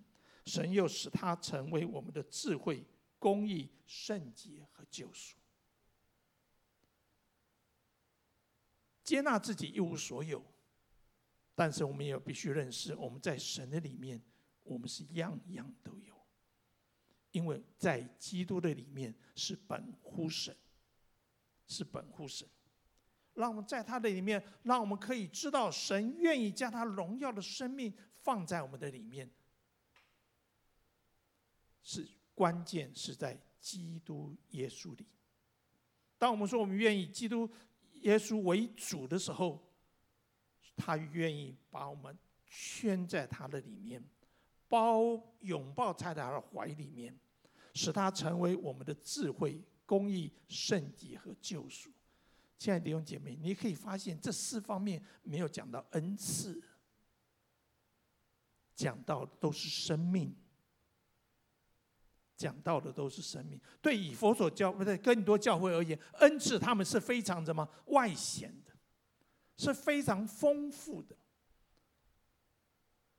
[0.45, 2.85] 神又使他成为我们的智慧。
[3.21, 5.37] 公义、圣洁和救赎，
[9.03, 10.41] 接纳自己一无所有，
[11.53, 14.21] 但是我们也必须认识，我们在神的里面，
[14.63, 16.15] 我们是样样都有，
[17.31, 20.55] 因为在基督的里面是本乎神，
[21.69, 22.45] 是本乎神，
[23.35, 29.31] 让我们在他的里面，让我们可以知道神愿意将他荣耀的生命放在我们的里面，
[31.81, 32.05] 是。
[32.39, 35.05] 关键是在基督耶稣里。
[36.17, 37.51] 当我们说我们愿意基督
[37.95, 39.61] 耶稣为主的时候，
[40.77, 44.01] 他愿意把我们圈在他的里面，
[44.69, 47.13] 包拥抱在他的怀里面，
[47.73, 51.89] 使他成为我们的智慧、公义、圣洁和救赎。
[52.59, 56.61] 亲爱的弟兄姐妹，你可以发现这四方面没有讲到恩赐，
[58.75, 60.31] 讲到的都是生命。
[62.37, 63.59] 讲到的都是生命。
[63.81, 68.71] 对以佛所教不对，更多教会而言，恩赐他们是非常什么外显的，
[69.57, 71.15] 是非常丰富的。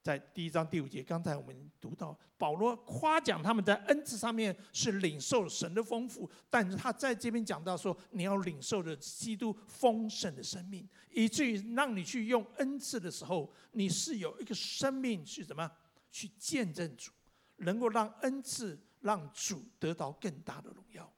[0.02, 15.70] 在第一章第五节，刚才我们读到保罗夸奖他们在恩赐上面是领受神的丰富，但是他在这边讲到说，你要领受的基督丰盛的生命，以至于让你去用恩赐的时候，你是有一个生命去什么
[16.10, 17.10] 去见证主，
[17.56, 18.78] 能够让恩赐。
[19.02, 21.10] 让主得到更大的荣耀。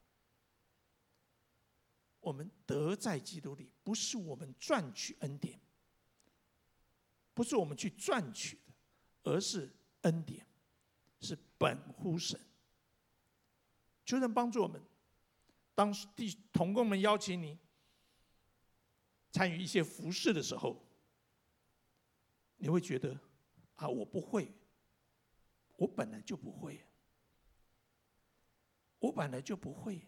[2.20, 5.58] 我们得在基督里，不是我们赚取恩典，
[7.34, 8.71] 不是我们去赚取的，
[9.22, 9.70] 而是
[10.02, 10.46] 恩典，
[11.20, 12.40] 是本乎神。
[14.04, 14.82] 求神帮助我们。
[15.74, 17.58] 当弟同工们邀请你
[19.30, 20.84] 参与一些服事的时候，
[22.56, 23.18] 你会觉得
[23.76, 24.52] 啊，我不会，
[25.76, 26.84] 我本来就不会。
[28.98, 30.06] 我本来就不会。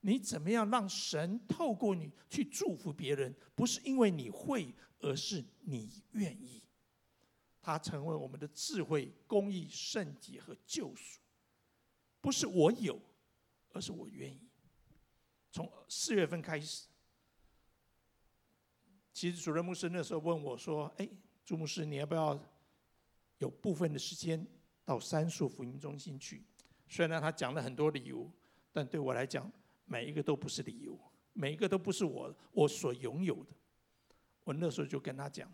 [0.00, 3.34] 你怎么样让神透过你去祝福别人？
[3.54, 6.62] 不是因为你会，而是你愿意。
[7.62, 11.20] 他成为我们的智慧、公义、圣洁和救赎。
[12.20, 13.00] 不是我有，
[13.72, 14.48] 而是我愿意。
[15.50, 16.86] 从四月份开始，
[19.12, 21.08] 其实主任牧师那时候问我说：“哎，
[21.44, 22.38] 朱牧师，你要不要
[23.38, 24.46] 有部分的时间
[24.84, 26.44] 到三树福音中心去？”
[26.88, 28.30] 虽然他讲了很多理由，
[28.72, 29.50] 但对我来讲，
[29.84, 30.98] 每一个都不是理由，
[31.32, 33.52] 每一个都不是我我所拥有的。
[34.44, 35.52] 我那时候就跟他讲，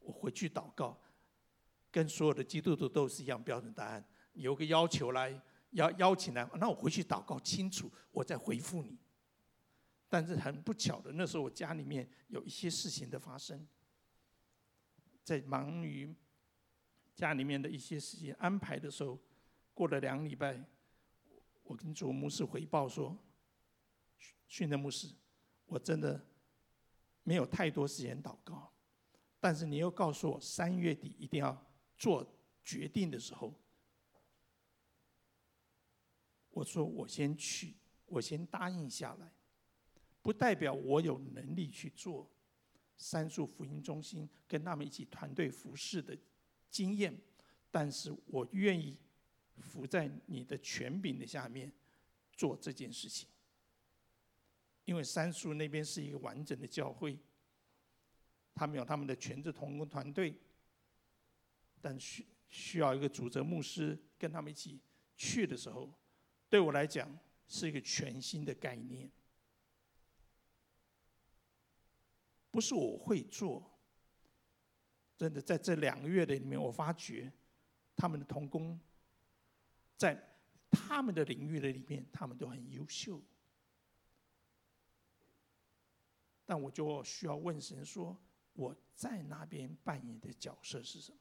[0.00, 0.98] 我回去祷告，
[1.90, 4.04] 跟所有的基督徒都是一样标准答案。
[4.32, 8.98] 有个要求来邀邀请来，那我回去祷告清楚，我再回复你。
[10.08, 13.66] 但是很不巧的，那时候我家里面有一些事情的发生，
[15.22, 16.14] 在忙于
[17.14, 19.18] 家里面的一些事情安排的时候，
[19.74, 20.62] 过了两礼拜。
[21.64, 23.14] 我跟主牧师回报说
[24.48, 25.06] ：“训的牧师，
[25.66, 26.18] 我真的
[27.22, 28.72] 没有太多时间祷告，
[29.38, 31.67] 但是你又告诉我三月底一定要
[31.98, 32.26] 做
[32.64, 33.52] 决定的时候，
[36.50, 37.74] 我说我先去，
[38.06, 39.32] 我先答应下来，
[40.22, 42.30] 不代表我有能力去做
[42.96, 46.16] 三树福音中心跟他们一起团队服侍的
[46.70, 47.14] 经验，
[47.70, 48.96] 但是我愿意。”
[49.60, 51.72] 服在你的权柄的下面
[52.32, 53.28] 做这件事情，
[54.84, 57.18] 因为三树那边是一个完整的教会，
[58.54, 60.32] 他们有他们的全职同工团队，
[61.80, 64.80] 但需需要一个主责牧师跟他们一起
[65.16, 65.92] 去的时候，
[66.48, 67.08] 对我来讲
[67.46, 69.10] 是一个全新的概念，
[72.50, 73.78] 不是我会做，
[75.16, 77.32] 真的在这两个月的里面，我发觉
[77.96, 78.78] 他们的童工。
[79.96, 80.16] 在
[80.70, 83.20] 他们的领域的里面，他们都很优秀。
[86.46, 88.16] 但我就需要问神说：
[88.52, 91.18] 我在那边扮演的角色是什么？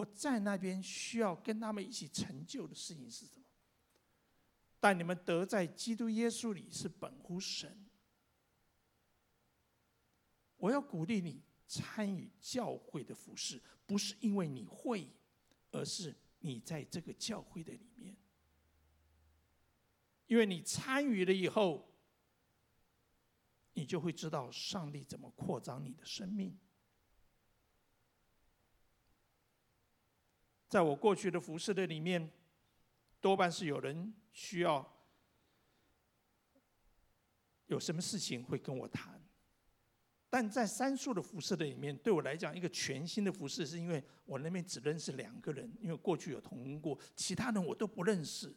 [0.00, 3.44] 我在那边需要跟他们一起成就的事情是什么？
[4.80, 7.86] 但你们得在基督耶稣里是本乎神。
[10.56, 15.06] 我要鼓励你参与教会的服事，不是因为你会，
[15.70, 18.16] 而是你在这个教会的里面，
[20.26, 21.94] 因为你参与了以后，
[23.74, 26.58] 你就会知道上帝怎么扩张你的生命。
[30.70, 32.30] 在我过去的服饰的里面，
[33.20, 34.88] 多半是有人需要
[37.66, 39.20] 有什么事情会跟我谈。
[40.30, 48.54] 但在三树的服饰的里面，对我来讲，一个全新的服饰，是因为我那边只认识两个人，因为过去有同过，其他人我都不认识。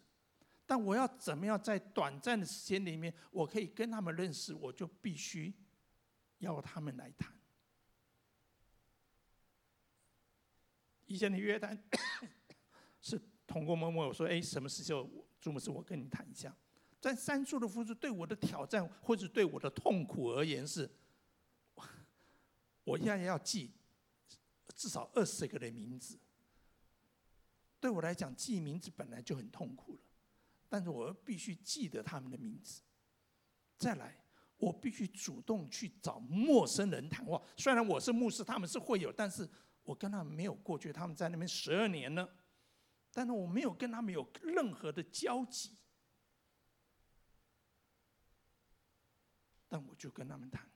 [0.68, 5.52] 但我要怎么样在短暂的时间里面，我可以跟他们认识，我就必须
[6.38, 7.34] 要他们来谈。
[11.14, 11.78] 以前的约谈
[13.00, 15.08] 是通过某某我说：“哎，什么时候
[15.40, 16.52] 朱牧师，我跟你谈一下。”
[17.00, 20.90] 在三处的付出对我的挑战，或者对我的痛苦而言是。
[22.84, 23.70] 我现在要记
[24.74, 26.18] 至少二十个人名字，
[27.80, 30.00] 对我来讲记名字本来就很痛苦了，
[30.68, 32.82] 但是我必须记得他们的名字。
[33.78, 34.18] 再来，
[34.58, 37.40] 我必须主动去找陌生人谈话。
[37.56, 39.48] 虽然我是牧师，他们是会友，但是
[39.84, 40.92] 我跟他们没有过去。
[40.92, 42.30] 他们在那边十二年了，
[43.12, 45.76] 但是我没有跟他们有任何的交集，
[49.68, 50.68] 但我就跟他们谈。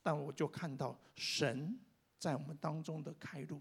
[0.00, 1.78] 但我就看到神
[2.18, 3.60] 在我们当中的开路，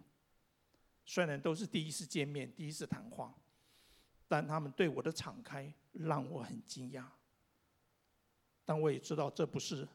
[1.05, 3.35] 虽然都是第一次见面、第一次谈话，
[4.27, 7.05] 但他们对我的敞开让我很惊讶。
[8.63, 9.85] 但我也知道这不是，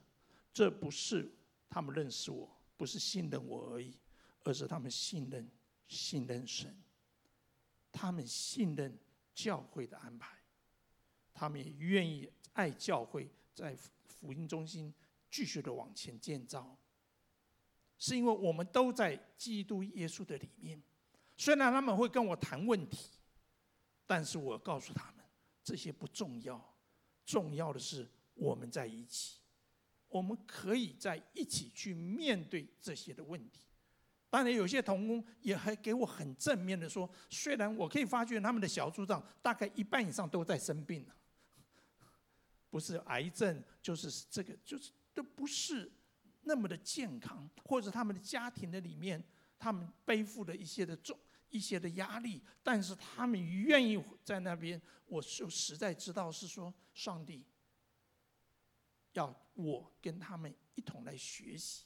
[0.53, 1.31] 这不是
[1.71, 3.97] 他们认识我，不是信任我而已，
[4.45, 5.51] 而是他们信任、
[5.87, 6.75] 信任神，
[7.91, 8.99] 他们信任
[9.35, 10.37] 教会的安排，
[11.33, 14.93] 他们也愿意爱教会，在福音中心。
[15.35, 16.77] 继续的往前建造，
[17.99, 20.79] 是因为我们都在基督耶稣的里面。
[21.39, 23.09] 虽然他们会跟我谈问题，
[24.07, 25.25] 但是我告诉他们，
[25.65, 26.63] 这些不重要，
[27.25, 29.39] 重要的是我们在一起，
[30.09, 33.63] 我们可以在一起去面对这些的问题。
[34.33, 41.07] 当然，有些同工也还给我很正面的说，虽然我可以发觉他们的小组长大概一半以上都在生病，
[42.71, 44.91] 不是癌症，就是这个，就是。
[45.15, 45.93] 都不是
[46.45, 49.23] 那么的健康，或者他们的家庭的里面，
[49.59, 51.15] 他们背负了一些的重、
[51.51, 57.45] 一些的压力，但是他们愿意在那边，我就实在知道是说，上帝
[59.13, 61.85] 要我跟他们一同来学习。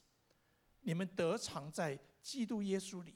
[0.83, 3.15] 你们得偿在基督耶稣里。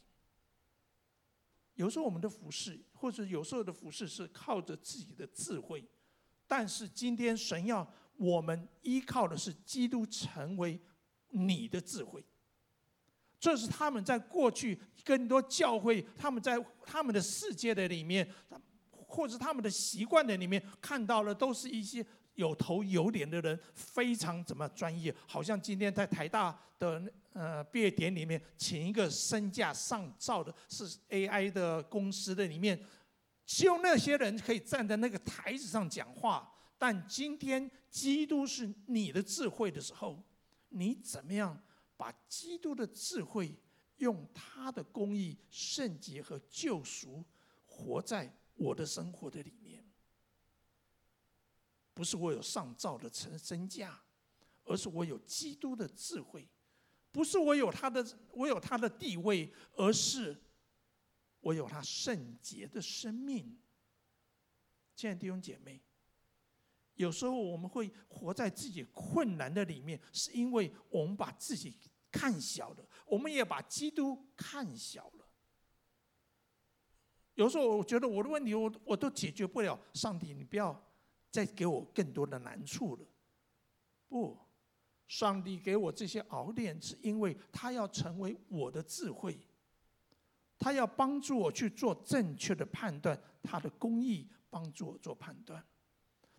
[1.74, 5.84] 有时候我们的服侍，或者有时候的服侍是靠着自己的智慧，
[6.46, 7.92] 但是今天神要。
[8.16, 10.78] 我们依靠的是基督成为
[11.30, 12.22] 你的智慧，
[13.38, 18.30] 这是他们在过去更多教会，他们在他们的世界的里面，
[18.90, 22.04] 或者他们的习惯的里面看到了，都是一些
[22.34, 27.02] 有头有脸的人，非常怎么专业，好像今天在台大的
[27.32, 32.80] 呃毕业典礼里面，请一个身价上兆的是 AI 的公司的里面，
[33.44, 36.52] 只有那些人可以站在那个台子上讲话。
[36.78, 40.22] 但今天基督是你的智慧的时候，
[40.70, 41.62] 你怎么样
[41.94, 43.54] 把基督的智慧
[43.98, 47.22] 用他的公义、圣洁和救赎
[47.66, 49.84] 活在我的生活的里面？
[51.92, 54.00] 不是我有上造的成身价，
[54.64, 56.42] 而是我有基督的智慧；
[57.10, 60.40] 不是我有他的我有他的地位，而是
[61.40, 63.58] 我有他圣洁的生命。
[64.94, 65.82] 亲爱的弟兄姐妹。
[66.94, 71.74] 有时候我们会活在自己困难的里面，是因为我们把自己
[72.10, 75.26] 看小了，我们也把基督看小了。
[77.36, 80.89] 有时候我觉得我的问题我我都解决不了，上帝，你不要
[81.30, 83.06] 再给我更多的难处了。
[84.08, 84.38] 不，
[85.06, 89.38] 上帝给我这些熬炼，是因为他要成为我的智慧，
[90.58, 95.64] 他要帮助我去做正确的判断，他的公义帮助我做判断。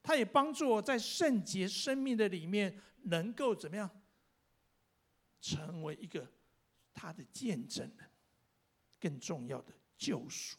[0.04, 3.90] 他也帮助我在圣洁生命的里面，能够怎么样，
[5.40, 6.28] 成为一个
[6.94, 8.10] 他的见证人，
[9.00, 10.58] 更重要的救赎。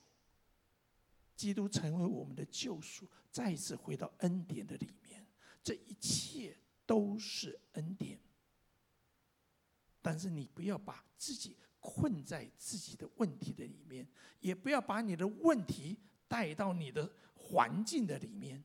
[1.43, 5.27] 基督成为我们的救赎，再次回到恩典的里面，
[5.61, 8.17] 这一切都是恩典。
[10.01, 14.07] 但是你不要把自己困在自己的问题的里面，
[14.39, 18.63] 也不要把你的问题带到你的环境的里面，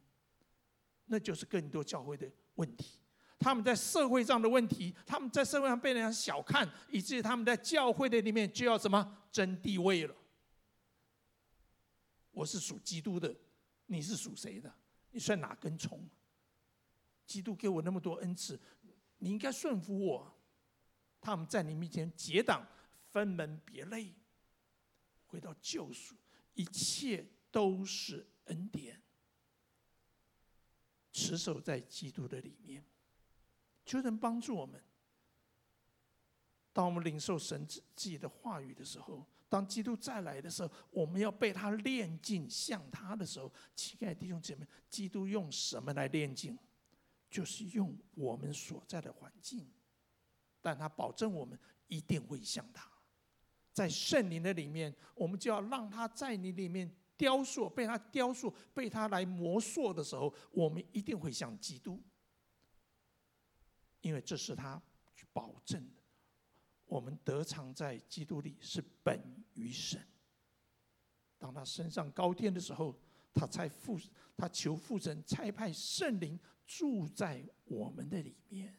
[1.08, 3.00] 那就是更多教会的问题。
[3.40, 10.16] 他们在社会上的问题，他们在社会上被人家小看，以至于他们在教会的里面就要什么争地位了。
[12.38, 13.36] 我是属基督的，
[13.88, 14.72] 你是属谁的？
[15.10, 16.08] 你算哪根葱？
[17.26, 18.60] 基督给我那么多恩赐，
[19.18, 20.40] 你应该顺服我。
[21.20, 22.64] 他们在你面前结党，
[23.10, 24.14] 分门别类，
[25.26, 26.16] 回到救赎，
[26.54, 29.02] 一切都是恩典，
[31.12, 32.86] 持守在基督的里面。
[33.84, 34.80] 求神帮助我们。
[36.72, 46.58] 当我们领受神自己的话语的时候，当基督再来的时候，我们要被他炼净，像他的时候，亲爱的弟兄姐妹，基督用什么来炼净？
[47.30, 49.70] 就是用我们所在的环境，
[50.62, 52.90] 但他保证我们一定会像他。
[53.74, 62.02] 在圣灵的里面，我们就要让他在你里面雕塑，被他雕塑，被他来磨塑的时候，我们一定会像基督。
[64.02, 64.82] 因为这是他
[65.34, 65.86] 保证，
[66.88, 69.22] 我们得偿在基督里是本
[69.54, 70.02] 于神。
[71.38, 73.00] 当他升上高天的时候，
[73.34, 74.00] 他才父，
[74.36, 78.76] 他求父神差派圣灵住在我们的里面，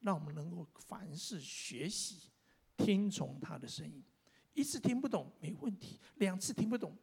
[0.00, 2.30] 让我们能够凡事学习
[2.76, 4.02] 听从他的声音。
[4.54, 6.96] 一次听不懂没问题，两次听不懂。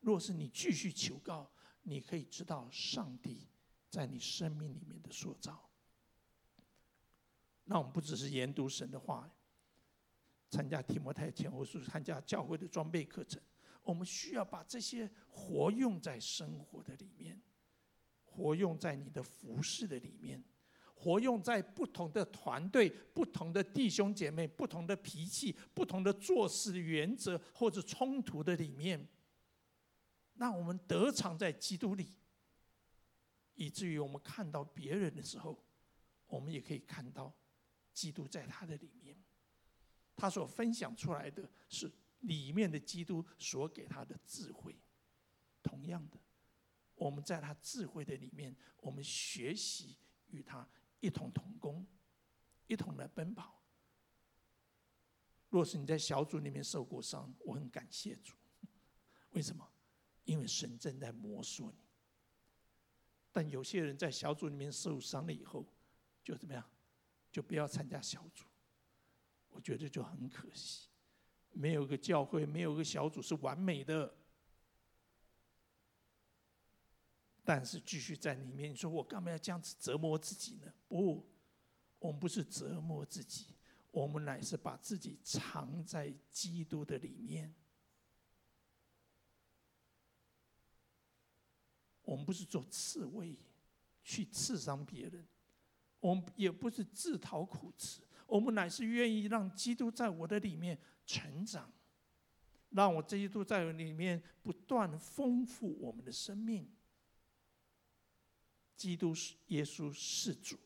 [0.00, 1.50] 若是你继续求告，
[1.82, 3.48] 你可以知道上帝。
[3.90, 5.67] 在你生命里面的塑造，
[7.70, 9.30] 那我们不只是研读神的话，
[10.48, 13.38] 参加提摩太前后书，参加教会的装备课程，
[13.82, 17.38] 我们需要把这些活用在生活的里面，
[18.24, 20.42] 活用在你的服饰的里面，
[20.94, 29.06] 活用在不同的团队、不同的弟兄姐妹、不同的脾气、不同的做事原则或者冲突的里面，
[30.36, 32.14] 让我们得偿在基督里。
[33.56, 35.62] 以至于我们看到别人的时候，
[36.28, 37.30] 我们也可以看到
[37.98, 39.20] 基督在他的里面。
[40.14, 41.90] 他所分享出来的是
[42.20, 44.76] 里面的基督所给他的智慧。
[45.62, 46.16] 同样的，
[46.94, 49.96] 我们在他智慧的里面，我们学习
[50.28, 50.68] 与他
[51.00, 51.84] 一同同工，
[52.68, 53.60] 一同来奔跑。
[55.50, 58.34] 若是你在小组里面受过伤，我很感谢主。
[59.30, 59.68] 为什么？
[60.24, 61.78] 因为神正在磨塑你。
[63.32, 65.66] 但有些人在小组里面受伤了以后，
[66.22, 66.70] 就怎么样？
[67.38, 68.44] 就不要参加小组。
[69.50, 70.88] 我觉得就很可惜，
[71.52, 74.12] 没有个教会，没有个小组是完美的。
[77.44, 80.74] 但是继续在里面，你说我干嘛要这样子折磨自己呢？
[80.88, 81.24] 不，
[82.00, 83.54] 我们不是折磨自己，
[83.92, 87.54] 我们乃是把自己藏在基督的里面。
[92.02, 93.38] 我们不是做刺猬，
[94.02, 95.22] 去刺伤别人；
[96.00, 98.00] 我们也不是自讨苦吃。
[98.26, 101.72] 我们乃是愿意让基督在我的里面成长，
[102.70, 106.70] 让我基督在里面不断丰富我们的生命。
[108.76, 110.58] 基督是耶稣是主，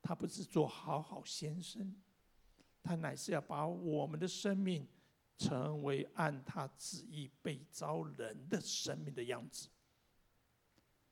[0.00, 1.94] 他不是做好好先生，
[2.82, 4.86] 他乃是要把我们的生命。
[5.42, 9.70] 成为按他旨意被招人的生命的样子。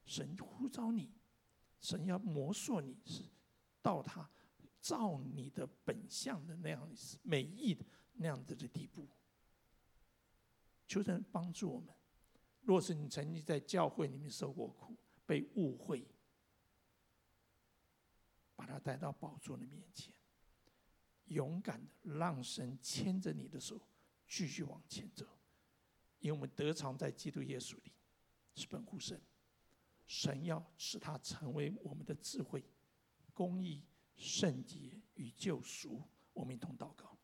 [0.04, 1.10] 神呼召你，
[1.80, 3.24] 神要磨塑你，是
[3.80, 4.28] 到他
[4.80, 6.90] 造你的本相的那样
[7.22, 9.08] 美意的那样子的地步。
[10.86, 11.94] 求神帮助我们。
[12.62, 16.06] 若是你曾经在教会里面受过苦，被误会，
[18.54, 20.12] 把他带到宝座的面前，
[21.26, 23.80] 勇敢的让神牵着你的手。
[24.26, 25.24] 继续往前走，
[26.18, 27.94] 因为我们得藏在基督耶稣里，
[28.54, 29.18] 是本乎神。
[30.08, 32.64] 神要使他成为我们的智慧、
[33.32, 33.84] 公义、
[34.16, 36.02] 圣洁与救赎。
[36.32, 37.16] 我们一同祷告。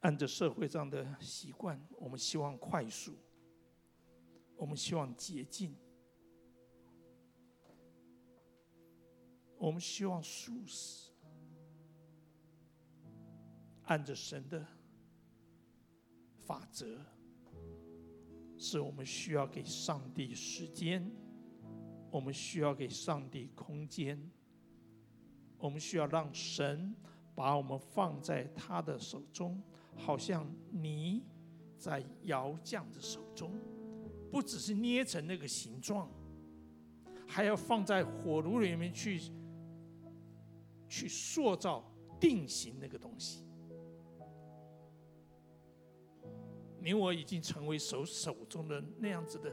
[0.00, 3.16] 按着社会上的习惯，我们希望快速，
[4.56, 5.76] 我们希望捷径。
[9.58, 11.12] 我们希望速死，
[13.84, 14.66] 按着神的
[16.46, 17.00] 法则，
[18.56, 21.10] 是我们需要给上帝时间，
[22.10, 24.30] 我们需要给上帝空间，
[25.58, 26.94] 我们需要让神
[27.34, 29.60] 把我们放在他的手中，
[29.96, 31.22] 好像泥
[31.76, 33.52] 在窑匠的手中，
[34.30, 36.08] 不只是捏成那个形状，
[37.26, 39.20] 还要放在火炉里面去，
[40.88, 41.84] 去塑造、
[42.20, 43.45] 定型那个东西。
[46.86, 49.52] 你我已经成为手手中的那样子的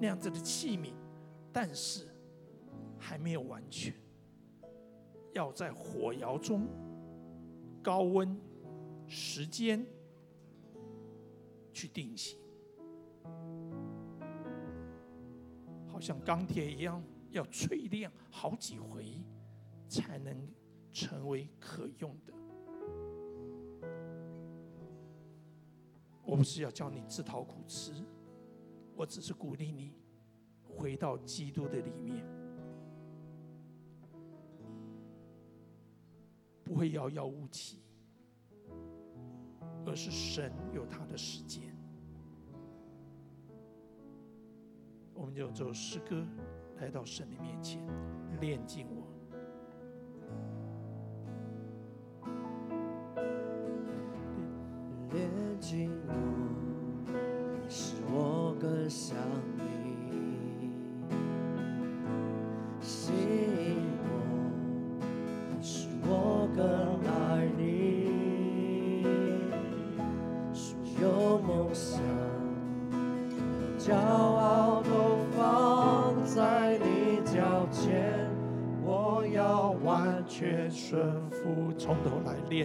[0.00, 0.92] 那样子的器皿，
[1.52, 2.08] 但是
[2.98, 3.94] 还没有完全，
[5.32, 6.66] 要在火窑中
[7.80, 8.36] 高温
[9.06, 9.86] 时间
[11.72, 12.36] 去定型，
[15.86, 17.00] 好像钢铁一样，
[17.30, 19.22] 要淬炼好几回，
[19.86, 20.36] 才能
[20.90, 22.34] 成为可用的。
[26.32, 27.92] 我不是要叫你自讨苦吃，
[28.96, 29.92] 我只是鼓励你
[30.66, 32.24] 回到基督的里面，
[36.64, 37.82] 不会遥遥无期，
[39.84, 41.76] 而是神有他的时间。
[45.12, 46.26] 我们就走诗歌
[46.78, 47.86] 来到神的面前，
[48.40, 49.01] 炼净我。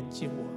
[0.10, 0.57] 寂寞，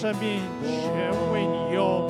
[0.00, 2.08] 生命，全为你用。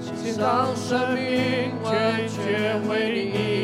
[0.00, 1.92] 献上生命，完
[2.28, 3.57] 全为你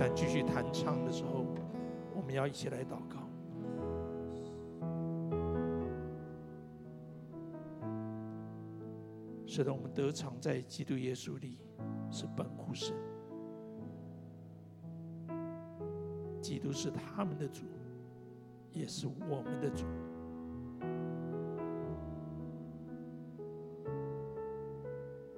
[0.00, 1.44] 但继续弹唱的时候，
[2.14, 3.18] 我们要一起来祷告。
[9.46, 11.58] 使得我们得偿在基督耶稣里，
[12.10, 12.96] 是本乎神。
[16.40, 17.66] 基督是他们的主，
[18.72, 19.84] 也是我们的主。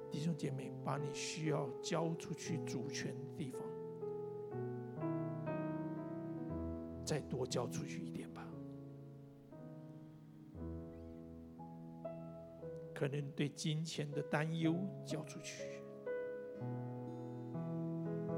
[0.09, 3.61] 弟兄姐妹，把你需要交出去主权的地方，
[7.03, 8.47] 再多交出去一点吧。
[12.93, 14.75] 可能对金钱的担忧
[15.05, 15.81] 交出去，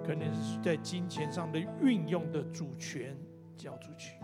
[0.03, 3.15] 可能是在金钱上的运用的主权
[3.55, 4.19] 交出去，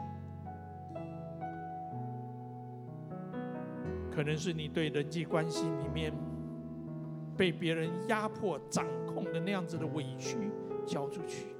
[4.11, 6.13] 可能是你对人际关系里面。
[7.37, 10.51] 被别人压迫、掌控的那样子的委屈
[10.85, 11.55] 交出去，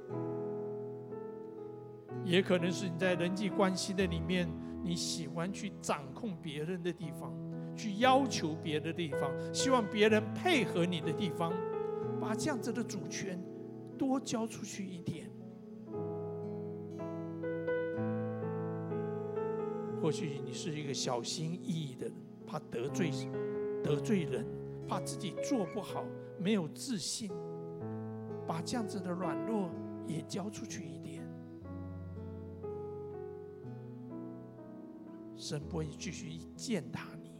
[2.32, 4.48] 也可能是你在人际关系的里面，
[4.82, 7.30] 你喜欢去掌控别人的地方，
[7.76, 11.52] 去要求别的地方，希望别人配合你的地方，
[12.18, 13.38] 把这样子的主权
[13.98, 15.30] 多交出去一点。
[20.00, 22.14] 或许你是一个小心翼翼的人，
[22.46, 23.10] 怕得罪
[23.84, 24.46] 得罪人。
[24.88, 26.04] 怕自己做不好，
[26.38, 27.30] 没有自信，
[28.46, 29.70] 把这样子的软弱
[30.06, 31.21] 也交出去一点，
[35.42, 37.32] 神不会继续践踏你，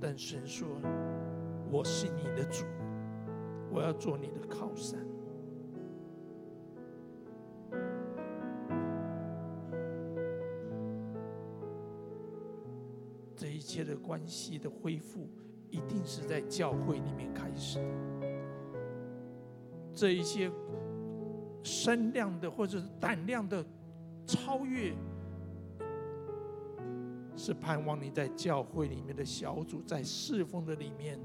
[0.00, 0.66] 但神说
[1.70, 2.64] ：“我是你的主，
[3.70, 4.98] 我要做你的靠山。”
[13.36, 15.28] 这一切的关系的恢复，
[15.70, 17.84] 一定是在教会里面开始的。
[19.94, 20.50] 这一些
[21.62, 23.64] 身量的或者是胆量的
[24.26, 24.92] 超越。
[27.36, 31.18] 是盼望你在教会里面的小组，在侍奉的里面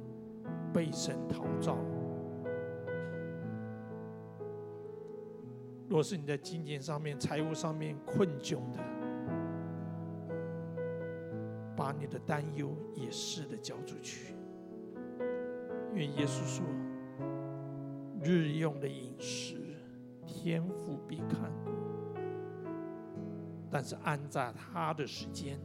[0.74, 1.78] 被神陶造。
[5.88, 8.80] 若是你在金钱上面、财务上面困窘的，
[11.76, 14.36] 把你的担忧也试着交出去。
[15.92, 16.66] 因为耶稣说
[18.24, 19.56] ：“日用的饮食，
[20.26, 21.52] 天父必看；
[23.72, 25.60] 但是按在他的时间。”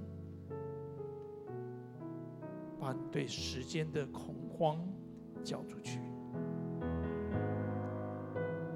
[2.85, 4.79] 把对时间的恐慌
[5.43, 5.99] 交出去，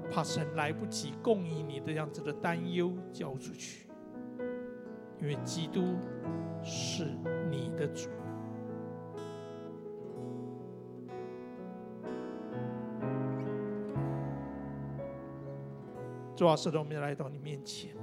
[0.09, 3.87] 怕神来不及供应你的样子的担忧交出去，
[5.21, 5.95] 因为基督
[6.63, 7.05] 是
[7.51, 8.09] 你的主。
[16.35, 17.95] 主啊，是的，我们来到你面前。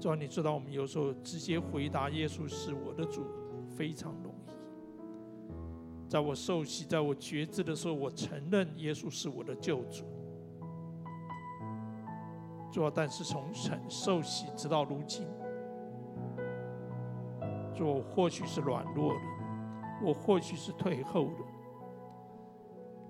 [0.00, 3.26] 主啊，你知道我们有时候直接回答耶稣是我的主。
[3.78, 10.04] 非常容易，在我受洗、在我觉知的时候，我承认耶稣是我的救主。
[12.72, 15.28] 主啊，但是从承受洗直到如今，
[17.72, 19.20] 主，我或许是软弱的，
[20.02, 21.44] 我或许是退后的，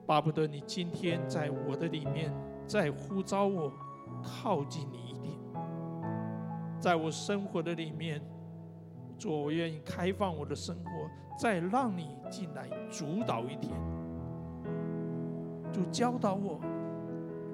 [0.06, 2.30] 巴不得你今天在我的里面
[2.66, 3.72] 再呼召我
[4.22, 5.34] 靠近你一点，
[6.78, 8.20] 在我生活的里面。
[9.18, 10.90] 主，我愿意开放我的生活，
[11.36, 13.72] 再让你进来主导一点。
[15.72, 16.60] 主教导我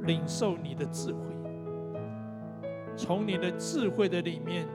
[0.03, 1.19] 领受你的智慧，
[2.97, 4.67] 从你的智慧的里面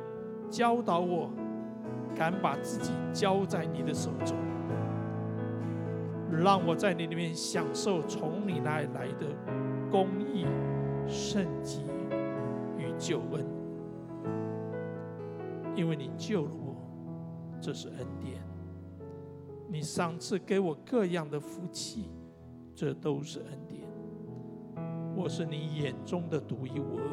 [0.49, 1.29] 教导我，
[2.15, 4.35] 敢把自己交在你的手中，
[6.31, 9.27] 让我在你里面享受从你那里来的
[9.91, 10.45] 公义、
[11.07, 11.81] 圣洁
[12.77, 13.45] 与救恩，
[15.75, 16.68] 因为你救了我。
[17.61, 18.41] 这是恩典，
[19.67, 22.09] 你赏赐给我各样的福气，
[22.73, 23.81] 这都是恩典。
[25.15, 27.03] 我是你眼中的独一无二，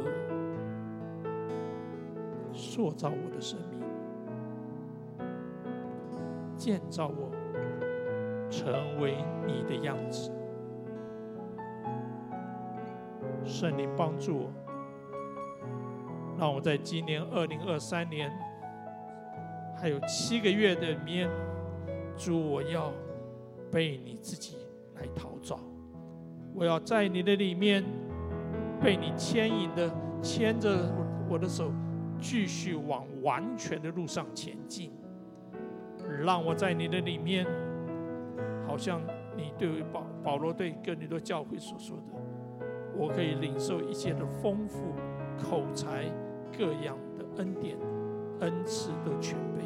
[2.53, 3.80] 塑造我的生命，
[6.57, 7.30] 建造我
[8.49, 10.30] 成为你的样子。
[13.44, 14.53] 圣灵帮助我，
[16.38, 18.45] 让我在今年二零二三年。
[19.79, 21.29] 还有七个月的里面，
[22.16, 22.93] 主，我要
[23.70, 24.57] 被你自己
[24.95, 25.61] 来陶造，
[26.55, 27.85] 我要在你的里面
[28.83, 29.91] 被你牵引的
[30.22, 30.91] 牵着
[31.29, 31.70] 我的手，
[32.18, 34.91] 继续往完全的路上前进。
[36.22, 37.45] 让我在你的里面，
[38.66, 39.03] 好像
[39.37, 42.66] 你对保保罗对哥林多教会所说的，
[42.97, 44.95] 我可以领受一切的丰富
[45.37, 46.05] 口才
[46.57, 47.77] 各样的恩典。
[48.41, 49.64] 恩赐都全备，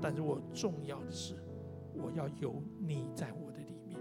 [0.00, 1.34] 但是我重要的是，
[1.94, 4.00] 我要有你在我的里面。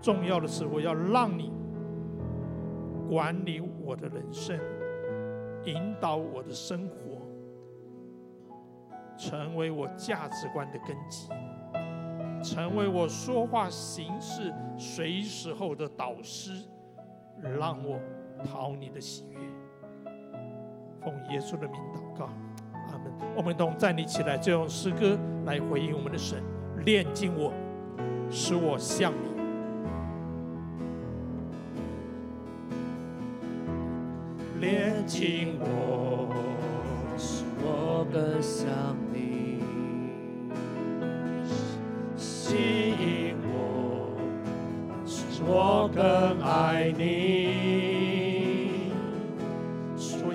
[0.00, 1.52] 重要的是，我要让你
[3.08, 4.58] 管理我的人生，
[5.64, 7.20] 引导我的生活，
[9.16, 11.28] 成为我价值观的根基，
[12.42, 16.64] 成为我说话行事随时候的导师，
[17.40, 18.00] 让我
[18.42, 19.51] 讨你的喜悦。
[21.04, 22.28] 奉耶稣的名祷告，
[22.88, 23.12] 阿门。
[23.36, 26.42] 我们同站立起来，就用诗歌来回应我们的神，
[26.84, 27.52] 炼净我，
[28.30, 29.32] 使我像你。
[34.60, 36.28] 炼净我，
[37.18, 38.70] 使我更像
[39.12, 39.60] 你。
[42.16, 44.14] 吸引我，
[45.04, 47.31] 使我更爱你。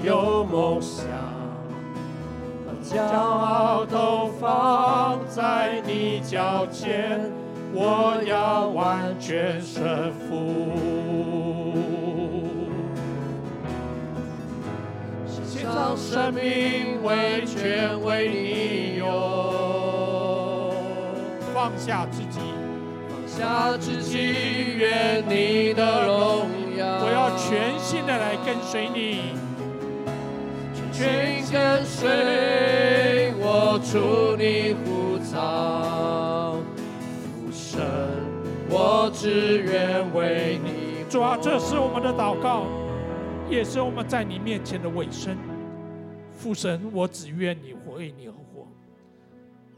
[0.08, 1.03] 有梦想
[2.66, 7.30] 和骄傲都放在你脚前，
[7.74, 10.64] 我要完全顺服。
[15.45, 19.05] 献上生命为全为你用，
[21.53, 22.39] 放下自己，
[23.10, 24.18] 放下自己，
[24.78, 26.47] 愿你的荣
[26.78, 26.86] 耀。
[27.03, 29.36] 我要全心的来跟随你。
[30.97, 36.55] 全跟随我出你呼召，
[37.35, 37.85] 父神，
[38.67, 41.05] 我只愿为你。
[41.07, 42.65] 主啊，这是我们的祷告，
[43.47, 45.37] 也是我们在你面前的尾声。
[46.31, 48.67] 父神，我只愿你为你而活，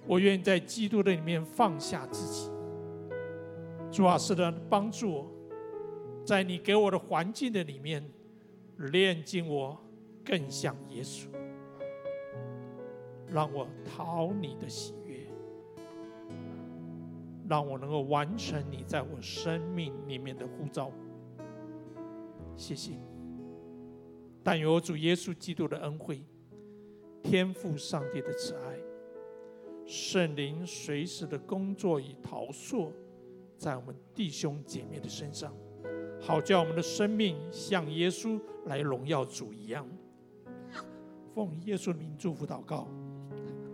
[0.08, 2.50] 我愿意在基督的里面放下自己。
[3.92, 5.28] 主啊，是的，帮助我，
[6.24, 8.10] 在你给我的环境的里面，
[8.78, 9.78] 炼净我
[10.30, 11.28] 更像耶稣。
[13.32, 15.28] 让我讨你的喜悦，
[17.48, 20.92] 让我能够完成你在我生命里面的呼召。
[22.56, 22.94] 谢谢，
[24.44, 26.24] 但有主耶稣基督的恩惠、
[27.22, 28.80] 天赋上帝的慈爱、
[29.86, 32.92] 圣灵随时的工作与陶塑
[33.58, 35.54] 在我们弟兄姐妹的身上，
[36.20, 39.88] 好叫我们的生命像耶稣来荣耀主一样。
[41.34, 42.88] 奉耶稣名祝福祷告。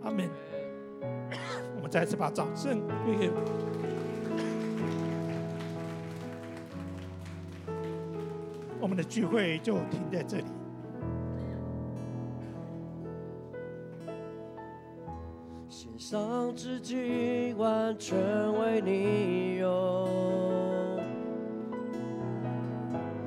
[0.02, 0.28] 阿门。
[1.74, 3.30] 我们再次把掌声归给。
[8.80, 10.44] 我们的聚会就停在这里。
[15.68, 18.16] 献上自己，完全
[18.58, 20.85] 为你用。